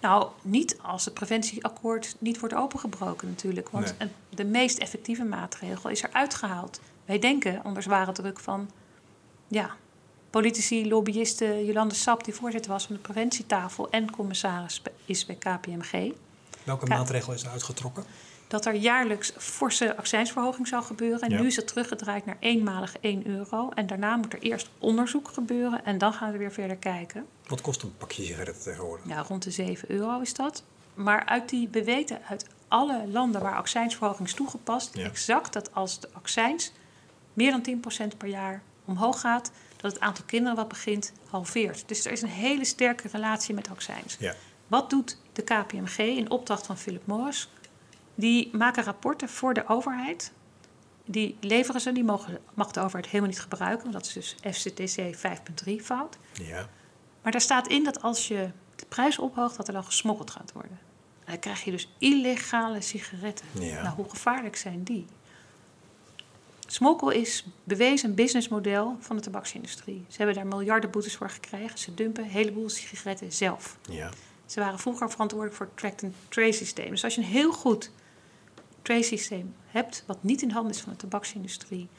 Nou, 0.02 0.28
niet 0.42 0.78
als 0.82 1.06
het 1.06 1.14
preventieakkoord 1.14 2.16
niet 2.20 2.40
wordt 2.40 2.56
opengebroken 2.56 3.28
natuurlijk. 3.28 3.70
Want 3.70 3.96
Nee. 4.00 4.10
de 4.30 4.46
meest 4.46 4.78
effectieve 4.78 5.24
maatregel 5.24 5.90
is 5.90 6.04
er 6.04 6.10
uitgehaald. 6.12 6.80
Wij 7.06 7.20
denken 7.20 7.62
onder 7.64 7.84
zware 7.84 8.12
druk 8.12 8.40
van... 8.40 8.70
ja, 9.48 9.76
politici, 10.30 10.88
lobbyisten, 10.90 11.66
Jolande 11.66 11.96
Sap... 11.96 12.24
die 12.24 12.34
voorzitter 12.34 12.72
was 12.72 12.86
van 12.86 12.96
de 12.96 13.02
preventietafel... 13.02 13.90
en 13.90 14.12
commissaris 14.12 14.82
is 15.06 15.26
bij 15.26 15.36
KPMG... 15.36 16.14
Welke 16.64 16.86
maatregel 16.86 17.34
is 17.34 17.44
er 17.44 17.50
uitgetrokken? 17.50 18.06
Dat 18.48 18.66
er 18.66 18.74
jaarlijks 18.74 19.34
forse 19.38 19.98
accijnsverhoging 19.98 20.68
zou 20.68 20.84
gebeuren. 20.84 21.20
En 21.22 21.30
Ja. 21.30 21.42
nu 21.42 21.48
is 21.48 21.56
het 21.56 21.68
teruggedraaid 21.68 22.26
naar 22.26 22.38
eenmalig 22.40 22.96
1 23.00 23.28
euro. 23.28 23.70
En 23.70 23.88
daarna 23.88 24.16
moet 24.16 24.34
er 24.34 24.40
eerst 24.40 24.70
onderzoek 24.80 25.28
gebeuren... 25.28 25.86
en 25.86 25.98
dan 25.98 26.14
gaan 26.14 26.32
we 26.32 26.38
weer 26.38 26.52
verder 26.52 26.76
kijken. 26.76 27.26
Wat 27.48 27.62
kost 27.62 27.82
een 27.82 27.98
pakje 27.98 28.24
sigaretten 28.26 28.64
tegenwoordig? 28.64 29.08
Ja, 29.08 29.22
rond 29.22 29.44
de 29.44 29.52
7 29.52 29.92
euro 29.92 30.20
is 30.20 30.34
dat. 30.34 30.64
Maar 30.94 31.26
uit 31.26 31.50
die, 31.50 31.68
we 31.72 31.84
weten 31.84 32.20
uit 32.30 32.46
alle 32.68 33.08
landen 33.08 33.42
waar 33.42 33.56
accijnsverhoging 33.56 34.28
is 34.28 34.34
toegepast, 34.34 34.96
Ja. 34.98 35.04
exact 35.06 35.54
dat 35.54 35.74
als 35.74 36.00
de 36.00 36.10
accijns 36.14 36.72
meer 37.34 37.52
dan 37.52 37.62
10% 37.62 38.18
per 38.18 38.28
jaar 38.28 38.62
omhoog 38.86 39.20
gaat, 39.20 39.52
dat 39.82 39.92
het 39.94 40.02
aantal 40.02 40.26
kinderen 40.26 40.56
wat 40.56 40.68
begint 40.68 41.12
halveert. 41.30 41.84
Dus 41.88 42.06
er 42.06 42.12
is 42.12 42.22
een 42.22 42.28
hele 42.28 42.66
sterke 42.66 43.08
relatie 43.12 43.56
met 43.56 43.70
accijns. 43.70 44.16
Ja. 44.20 44.34
Wat 44.68 44.90
doet 44.90 45.18
de 45.34 45.42
KPMG 45.42 45.98
in 45.98 46.30
opdracht 46.30 46.66
van 46.66 46.78
Philip 46.78 47.06
Morris? 47.06 47.50
Die 48.16 48.50
maken 48.58 48.84
rapporten 48.84 49.30
voor 49.30 49.54
de 49.54 49.68
overheid. 49.68 50.32
Die 51.06 51.38
leveren 51.40 51.82
ze, 51.82 51.92
die 51.92 52.04
mogen, 52.04 52.40
mag 52.54 52.72
de 52.72 52.80
overheid 52.80 53.06
helemaal 53.06 53.30
niet 53.30 53.40
gebruiken. 53.42 53.92
want 53.92 53.94
Dat 53.94 54.06
is 54.06 54.14
dus 54.14 54.36
FCTC 54.56 55.16
5.3 55.16 55.76
fout. 55.84 56.18
Ja. 56.34 56.70
Maar 57.22 57.32
daar 57.32 57.42
staat 57.42 57.68
in 57.68 57.84
dat 57.84 58.02
als 58.02 58.28
je 58.28 58.50
de 58.76 58.86
prijs 58.86 59.20
ophoogt, 59.20 59.58
dat 59.58 59.68
er 59.68 59.74
dan 59.74 59.84
gesmokkeld 59.84 60.32
gaat 60.32 60.52
worden. 60.52 60.80
En 61.26 61.32
dan 61.32 61.40
krijg 61.40 61.64
je 61.64 61.72
dus 61.72 61.90
illegale 61.98 62.82
sigaretten. 62.82 63.46
Ja. 63.60 63.84
Nou, 63.84 63.96
hoe 63.96 64.10
gevaarlijk 64.10 64.56
zijn 64.56 64.84
die? 64.84 65.06
Smokkel 66.68 67.10
is 67.10 67.46
bewezen 67.64 68.16
businessmodel 68.16 68.98
van 69.00 69.16
de 69.16 69.22
tabaksindustrie. 69.22 70.06
Ze 70.08 70.18
hebben 70.18 70.36
daar 70.36 70.48
miljarden 70.48 70.90
boetes 70.90 71.16
voor 71.16 71.30
gekregen. 71.30 71.78
Ze 71.80 71.94
dumpen 71.94 72.24
een 72.24 72.30
heleboel 72.30 72.70
sigaretten 72.70 73.32
zelf. 73.32 73.78
Ja. 73.90 74.10
Ze 74.46 74.60
waren 74.60 74.80
vroeger 74.80 75.12
verantwoordelijk 75.12 75.58
voor 75.58 75.66
het 75.66 75.78
track-and-trace 75.78 76.58
systeem. 76.58 76.90
Dus 76.90 77.04
als 77.04 77.16
je 77.16 77.22
een 77.22 77.28
heel 77.28 77.52
goed 77.52 77.92
trace 78.86 79.08
systeem 79.08 79.56
hebt, 79.66 80.04
wat 80.08 80.24
niet 80.24 80.42
in 80.42 80.52
handen 80.52 80.74
is 80.74 80.82
van 80.82 80.92
de 80.92 80.98
tabaksindustrie, 80.98 81.90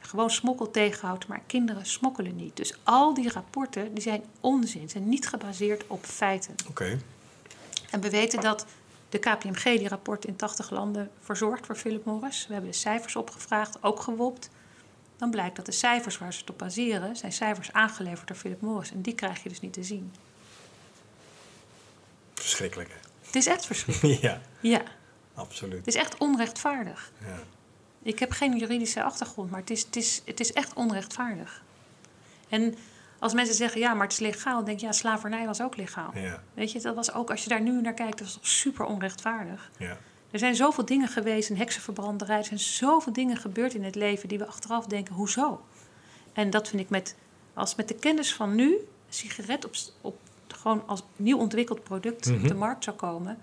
gewoon 0.00 0.30
smokkel 0.30 0.70
tegenhoudt, 0.70 1.26
maar 1.26 1.42
kinderen 1.46 1.86
smokkelen 1.86 2.36
niet. 2.36 2.56
Dus 2.56 2.74
al 2.82 3.14
die 3.14 3.30
rapporten 3.30 3.94
die 3.94 4.02
zijn 4.02 4.22
onzin, 4.40 4.88
zijn 4.88 5.08
niet 5.08 5.28
gebaseerd 5.28 5.86
op 5.86 6.04
feiten. 6.04 6.54
Oké. 6.68 6.98
En 7.90 8.00
we 8.00 8.10
weten 8.10 8.40
dat 8.40 8.66
de 9.08 9.18
KPMG 9.18 9.62
die 9.62 9.88
rapport 9.88 10.24
in 10.24 10.36
80 10.36 10.70
landen 10.70 11.10
verzorgt 11.20 11.66
voor 11.66 11.76
Philip 11.76 12.04
Morris. 12.04 12.46
We 12.46 12.52
hebben 12.52 12.70
de 12.70 12.76
cijfers 12.76 13.16
opgevraagd, 13.16 13.82
ook 13.82 14.00
gewopt. 14.00 14.50
Dan 15.16 15.30
blijkt 15.30 15.56
dat 15.56 15.66
de 15.66 15.72
cijfers 15.72 16.18
waar 16.18 16.32
ze 16.32 16.40
het 16.40 16.50
op 16.50 16.58
baseren, 16.58 17.16
zijn 17.16 17.32
cijfers 17.32 17.72
aangeleverd 17.72 18.28
door 18.28 18.36
Philip 18.36 18.60
Morris. 18.60 18.92
En 18.92 19.02
die 19.02 19.14
krijg 19.14 19.42
je 19.42 19.48
dus 19.48 19.60
niet 19.60 19.72
te 19.72 19.82
zien. 19.82 20.12
Verschrikkelijk, 22.34 22.88
hè? 22.88 22.96
Het 23.26 23.34
is 23.34 23.46
echt 23.46 23.66
verschrikkelijk. 23.66 24.20
ja, 24.28 24.40
Ja, 24.60 24.82
absoluut. 25.40 25.76
het 25.78 25.86
is 25.86 25.94
echt 25.94 26.18
onrechtvaardig. 26.18 27.12
Ja. 27.20 27.38
Ik 28.02 28.18
heb 28.18 28.30
geen 28.30 28.56
juridische 28.58 29.02
achtergrond, 29.02 29.50
maar 29.50 29.60
het 29.60 29.70
is, 29.70 29.82
het 29.82 29.96
is, 29.96 30.22
het 30.24 30.40
is 30.40 30.52
echt 30.52 30.72
onrechtvaardig. 30.74 31.62
En 32.48 32.74
als 33.18 33.34
mensen 33.34 33.54
zeggen, 33.54 33.80
ja, 33.80 33.94
maar 33.94 34.02
het 34.02 34.12
is 34.12 34.18
legaal, 34.18 34.56
dan 34.56 34.64
denk 34.64 34.76
ik, 34.78 34.84
ja, 34.84 34.92
slavernij 34.92 35.46
was 35.46 35.60
ook 35.62 35.76
legaal. 35.76 36.10
Ja. 36.14 36.42
Weet 36.54 36.72
je, 36.72 36.80
dat 36.80 36.94
was 36.94 37.12
ook, 37.12 37.30
als 37.30 37.42
je 37.42 37.48
daar 37.48 37.60
nu 37.60 37.80
naar 37.80 37.94
kijkt, 37.94 38.18
dat 38.18 38.26
is 38.26 38.32
toch 38.34 38.46
super 38.46 38.84
onrechtvaardig. 38.86 39.70
Ja. 39.78 39.98
Er 40.30 40.38
zijn 40.38 40.56
zoveel 40.56 40.84
dingen 40.84 41.08
geweest, 41.08 41.50
een 41.50 41.56
heksenverbranderij, 41.56 42.38
er 42.38 42.44
zijn 42.44 42.58
zoveel 42.58 43.12
dingen 43.12 43.36
gebeurd 43.36 43.74
in 43.74 43.84
het 43.84 43.94
leven 43.94 44.28
die 44.28 44.38
we 44.38 44.46
achteraf 44.46 44.86
denken, 44.86 45.14
hoezo? 45.14 45.60
En 46.32 46.50
dat 46.50 46.68
vind 46.68 46.82
ik 46.82 46.88
met, 46.90 47.16
als 47.54 47.74
met 47.74 47.88
de 47.88 47.94
kennis 47.94 48.34
van 48.34 48.54
nu, 48.54 48.72
een 48.72 48.78
sigaret 49.08 49.64
op, 49.64 49.74
op, 50.00 50.16
gewoon 50.48 50.82
als 50.86 51.02
nieuw 51.16 51.38
ontwikkeld 51.38 51.82
product 51.82 52.26
op 52.30 52.40
de 52.42 52.48
Mhm. 52.48 52.56
markt 52.56 52.84
zou 52.84 52.96
komen, 52.96 53.38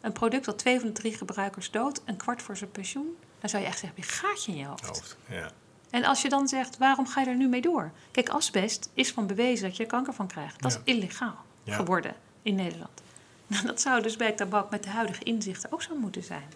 een 0.00 0.12
product 0.12 0.44
dat 0.44 0.58
twee 0.58 0.78
van 0.80 0.88
de 0.88 0.94
drie 0.94 1.12
gebruikers 1.16 1.70
dood, 1.70 2.02
een 2.04 2.16
kwart 2.16 2.42
voor 2.42 2.56
zijn 2.56 2.70
pensioen, 2.70 3.16
dan 3.40 3.48
zou 3.50 3.62
je 3.62 3.68
echt 3.68 3.78
zeggen, 3.78 3.98
heb 4.02 4.06
je 4.08 4.12
gaatje 4.12 4.52
in 4.52 4.58
je 4.58 4.64
hoofd. 4.66 4.86
Hoofd. 4.86 5.16
Ja. 5.28 5.50
En 5.90 6.04
als 6.04 6.22
je 6.22 6.28
dan 6.28 6.48
zegt, 6.48 6.78
waarom 6.78 7.06
ga 7.06 7.20
je 7.20 7.26
er 7.26 7.36
nu 7.36 7.48
mee 7.48 7.60
door? 7.60 7.90
Kijk, 8.10 8.28
asbest 8.28 8.90
is 8.94 9.12
van 9.12 9.26
bewezen 9.26 9.68
dat 9.68 9.76
je 9.76 9.82
er 9.82 9.88
kanker 9.88 10.14
van 10.14 10.26
krijgt. 10.26 10.62
Dat 10.62 10.72
Ja. 10.72 10.78
is 10.84 10.94
illegaal 10.94 11.36
Ja. 11.62 11.74
geworden 11.74 12.14
in 12.42 12.54
Nederland. 12.54 12.90
Nou, 13.46 13.66
dat 13.66 13.80
zou 13.80 14.02
dus 14.02 14.16
bij 14.16 14.32
tabak 14.32 14.70
met 14.70 14.82
de 14.82 14.88
huidige 14.90 15.24
inzichten 15.24 15.72
ook 15.72 15.82
zo 15.82 15.94
moeten 15.96 16.22
zijn. 16.22 16.48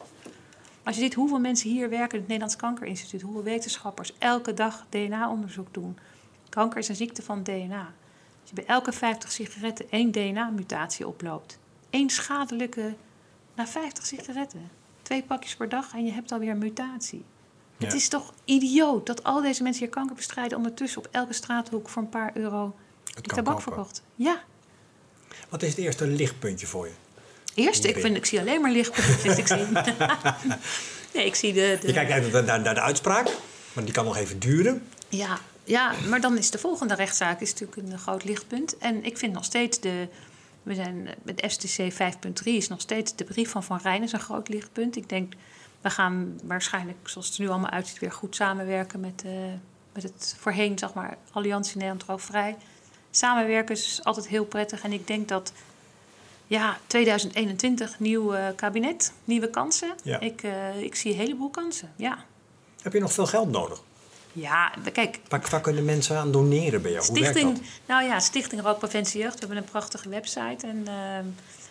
Als 0.84 0.94
je 0.96 1.00
ziet 1.02 1.14
hoeveel 1.14 1.38
mensen 1.38 1.70
hier 1.70 1.88
werken 1.88 2.10
in 2.12 2.18
het 2.18 2.26
Nederlands 2.26 2.56
Kankerinstituut, 2.56 3.20
hoeveel 3.22 3.42
wetenschappers 3.42 4.12
elke 4.18 4.54
dag 4.54 4.86
DNA-onderzoek 4.88 5.74
doen. 5.74 5.98
Kanker 6.48 6.78
is 6.78 6.88
een 6.88 6.96
ziekte 6.96 7.22
van 7.22 7.42
DNA. 7.42 7.92
Als 8.40 8.48
je 8.50 8.54
bij 8.54 8.66
elke 8.66 8.92
50 8.92 9.32
sigaretten 9.32 9.90
één 9.90 10.10
DNA-mutatie 10.12 11.06
oploopt, 11.08 11.58
één 11.90 12.10
schadelijke 12.10 12.94
na 13.54 13.66
50 13.66 14.06
sigaretten, 14.06 14.70
twee 15.02 15.22
pakjes 15.22 15.56
per 15.56 15.68
dag 15.68 15.92
en 15.92 16.04
je 16.04 16.12
hebt 16.12 16.32
alweer 16.32 16.50
een 16.50 16.58
mutatie. 16.58 17.24
Het 17.78 17.92
is 17.92 18.08
toch 18.08 18.34
idioot 18.44 19.06
dat 19.06 19.24
al 19.24 19.42
deze 19.42 19.62
mensen 19.62 19.82
hier 19.82 19.92
kanker 19.92 20.16
bestrijden... 20.16 20.56
ondertussen 20.56 20.98
op 20.98 21.08
elke 21.10 21.32
straathoek 21.32 21.88
voor 21.88 22.02
een 22.02 22.08
paar 22.08 22.30
euro 22.34 22.74
tabak 23.22 23.44
kopen. 23.44 23.62
verkocht. 23.62 24.02
Ja, 24.14 24.42
Wat 25.48 25.62
is 25.62 25.68
het 25.68 25.78
eerste 25.78 26.06
lichtpuntje 26.06 26.66
voor 26.66 26.86
je? 26.86 26.92
eerst, 27.54 27.84
ik, 27.84 27.98
vind, 27.98 28.16
ik 28.16 28.24
zie 28.24 28.40
alleen 28.40 28.60
maar 28.60 28.70
lichtpuntjes. 28.70 29.38
ik 29.38 29.46
zie. 29.46 29.56
nee, 31.14 31.26
ik 31.26 31.34
zie 31.34 31.52
de... 31.52 31.78
de 31.80 31.86
Je 31.86 31.92
kijkt 31.92 32.12
even 32.12 32.44
naar, 32.44 32.60
naar 32.60 32.74
de 32.74 32.80
uitspraak, 32.80 33.28
maar 33.72 33.84
die 33.84 33.92
kan 33.92 34.04
nog 34.04 34.16
even 34.16 34.38
duren. 34.38 34.82
Ja, 35.08 35.38
ja, 35.64 35.92
maar 36.08 36.20
dan 36.20 36.38
is 36.38 36.50
de 36.50 36.58
volgende 36.58 36.94
rechtszaak 36.94 37.40
is 37.40 37.52
natuurlijk 37.52 37.92
een 37.92 37.98
groot 37.98 38.24
lichtpunt. 38.24 38.78
En 38.78 39.04
ik 39.04 39.18
vind 39.18 39.32
nog 39.32 39.44
steeds 39.44 39.80
de. 39.80 40.08
We 40.64 40.74
zijn 40.74 41.06
eh, 41.06 41.14
met 41.22 41.46
FTC 41.52 41.92
5.3 41.92 42.44
is 42.44 42.68
nog 42.68 42.80
steeds 42.80 43.16
de 43.16 43.24
brief 43.24 43.50
van 43.50 43.62
Van 43.62 43.78
Rijn 43.82 44.02
is 44.02 44.12
een 44.12 44.20
groot 44.20 44.48
lichtpunt. 44.48 44.96
Ik 44.96 45.08
denk, 45.08 45.32
we 45.80 45.90
gaan 45.90 46.40
waarschijnlijk, 46.42 46.96
zoals 47.08 47.26
het 47.26 47.36
er 47.36 47.42
nu 47.42 47.48
allemaal 47.48 47.70
uitziet, 47.70 47.98
weer 47.98 48.12
goed 48.12 48.34
samenwerken 48.34 49.00
met, 49.00 49.22
eh, 49.24 49.32
met 49.92 50.02
het 50.02 50.36
voorheen, 50.38 50.78
zeg 50.78 50.94
maar, 50.94 51.16
Alliantie 51.32 51.76
Nederland 51.76 52.02
Rookvrij. 52.02 52.56
Samenwerken 53.10 53.74
is 53.74 54.00
altijd 54.02 54.28
heel 54.28 54.44
prettig. 54.44 54.82
En 54.82 54.92
ik 54.92 55.06
denk 55.06 55.28
dat, 55.28 55.52
ja, 56.46 56.78
2021, 56.86 57.98
nieuw 57.98 58.34
eh, 58.34 58.46
kabinet, 58.56 59.12
nieuwe 59.24 59.50
kansen. 59.50 59.94
Ja. 60.02 60.20
Ik, 60.20 60.42
ik 60.80 60.94
zie 60.94 61.12
een 61.12 61.18
heleboel 61.18 61.50
kansen, 61.50 61.92
ja. 61.96 62.24
Heb 62.82 62.92
je 62.92 63.00
nog 63.00 63.12
veel 63.12 63.26
geld 63.26 63.50
nodig? 63.50 63.82
Ja, 64.34 64.72
kijk, 64.92 65.20
Waar, 65.28 65.46
waar 65.50 65.60
kunnen 65.60 65.84
mensen 65.84 66.16
aan 66.16 66.32
doneren 66.32 66.82
bij 66.82 66.90
jou? 66.90 67.06
Hoe 67.06 67.20
werkt 67.20 67.30
Stichting, 67.30 67.58
dat? 67.58 67.68
nou 67.86 68.04
ja, 68.04 68.20
Stichting 68.20 68.62
Rookpreventie 68.62 69.20
Jeugd. 69.20 69.34
We 69.34 69.40
hebben 69.40 69.56
een 69.56 69.70
prachtige 69.70 70.08
website. 70.08 70.66
En 70.66 70.86
ehm, 70.86 71.24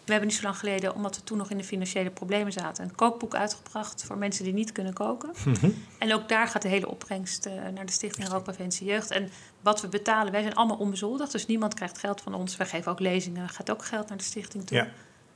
we 0.05 0.11
hebben 0.11 0.29
niet 0.29 0.37
zo 0.37 0.43
lang 0.43 0.57
geleden, 0.57 0.95
omdat 0.95 1.15
we 1.15 1.23
toen 1.23 1.37
nog 1.37 1.49
in 1.49 1.57
de 1.57 1.63
financiële 1.63 2.09
problemen 2.09 2.51
zaten, 2.51 2.83
een 2.83 2.95
kookboek 2.95 3.35
uitgebracht 3.35 4.03
voor 4.03 4.17
mensen 4.17 4.43
die 4.43 4.53
niet 4.53 4.71
kunnen 4.71 4.93
koken. 4.93 5.31
Mhm. 5.45 5.69
En 5.99 6.13
ook 6.13 6.29
daar 6.29 6.47
gaat 6.47 6.61
de 6.61 6.67
hele 6.67 6.89
opbrengst 6.89 7.45
eh, 7.45 7.53
naar 7.53 7.85
de 7.85 7.91
Stichting 7.91 8.27
Rookpreventie 8.27 8.87
Jeugd. 8.87 9.11
En 9.11 9.29
wat 9.61 9.81
we 9.81 9.87
betalen, 9.87 10.31
wij 10.31 10.41
zijn 10.41 10.55
allemaal 10.55 10.77
onbezoldigd, 10.77 11.31
dus 11.31 11.45
niemand 11.45 11.73
krijgt 11.73 11.97
geld 11.97 12.21
van 12.21 12.33
ons. 12.33 12.57
Wij 12.57 12.67
geven 12.67 12.91
ook 12.91 12.99
lezingen, 12.99 13.49
gaat 13.49 13.71
ook 13.71 13.85
geld 13.85 14.09
naar 14.09 14.17
de 14.17 14.23
stichting 14.23 14.65
toe. 14.65 14.77
Ja. 14.77 14.87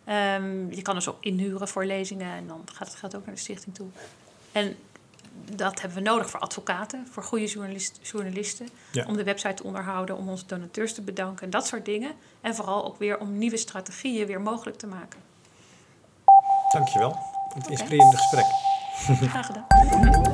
Ehm, 0.06 0.72
je 0.72 0.82
kan 0.82 0.96
dus 0.96 1.08
ook 1.08 1.18
inhuren 1.20 1.68
voor 1.68 1.86
lezingen 1.86 2.36
en 2.36 2.48
dan 2.48 2.62
gaat 2.74 2.88
het 2.88 2.98
geld 2.98 3.16
ook 3.16 3.26
naar 3.26 3.36
de 3.36 3.42
stichting 3.42 3.76
toe. 3.76 3.88
En 4.52 4.76
dat 5.56 5.82
hebben 5.82 6.04
we 6.04 6.10
nodig 6.10 6.30
voor 6.30 6.40
advocaten, 6.40 7.08
voor 7.12 7.24
goede 7.24 7.46
journalist, 7.46 8.00
journalisten. 8.02 8.70
Ja. 8.92 9.06
Om 9.06 9.18
de 9.18 9.24
website 9.24 9.54
te 9.54 9.64
onderhouden, 9.64 10.18
om 10.18 10.30
onze 10.30 10.46
donateurs 10.46 10.94
te 10.94 11.02
bedanken 11.02 11.44
en 11.44 11.50
dat 11.50 11.68
soort 11.68 11.86
dingen. 11.86 12.12
En 12.42 12.56
vooral 12.56 12.86
ook 12.86 12.98
weer 12.98 13.20
om 13.20 13.38
nieuwe 13.38 13.58
strategieën 13.58 14.28
weer 14.28 14.42
mogelijk 14.42 14.78
te 14.78 14.88
maken. 14.88 15.20
Dankjewel 16.72 17.12
voor 17.12 17.62
het 17.62 17.70
inspirerende 17.70 18.18
gesprek. 18.18 18.46
Graag 19.30 19.46
gedaan. 19.46 20.26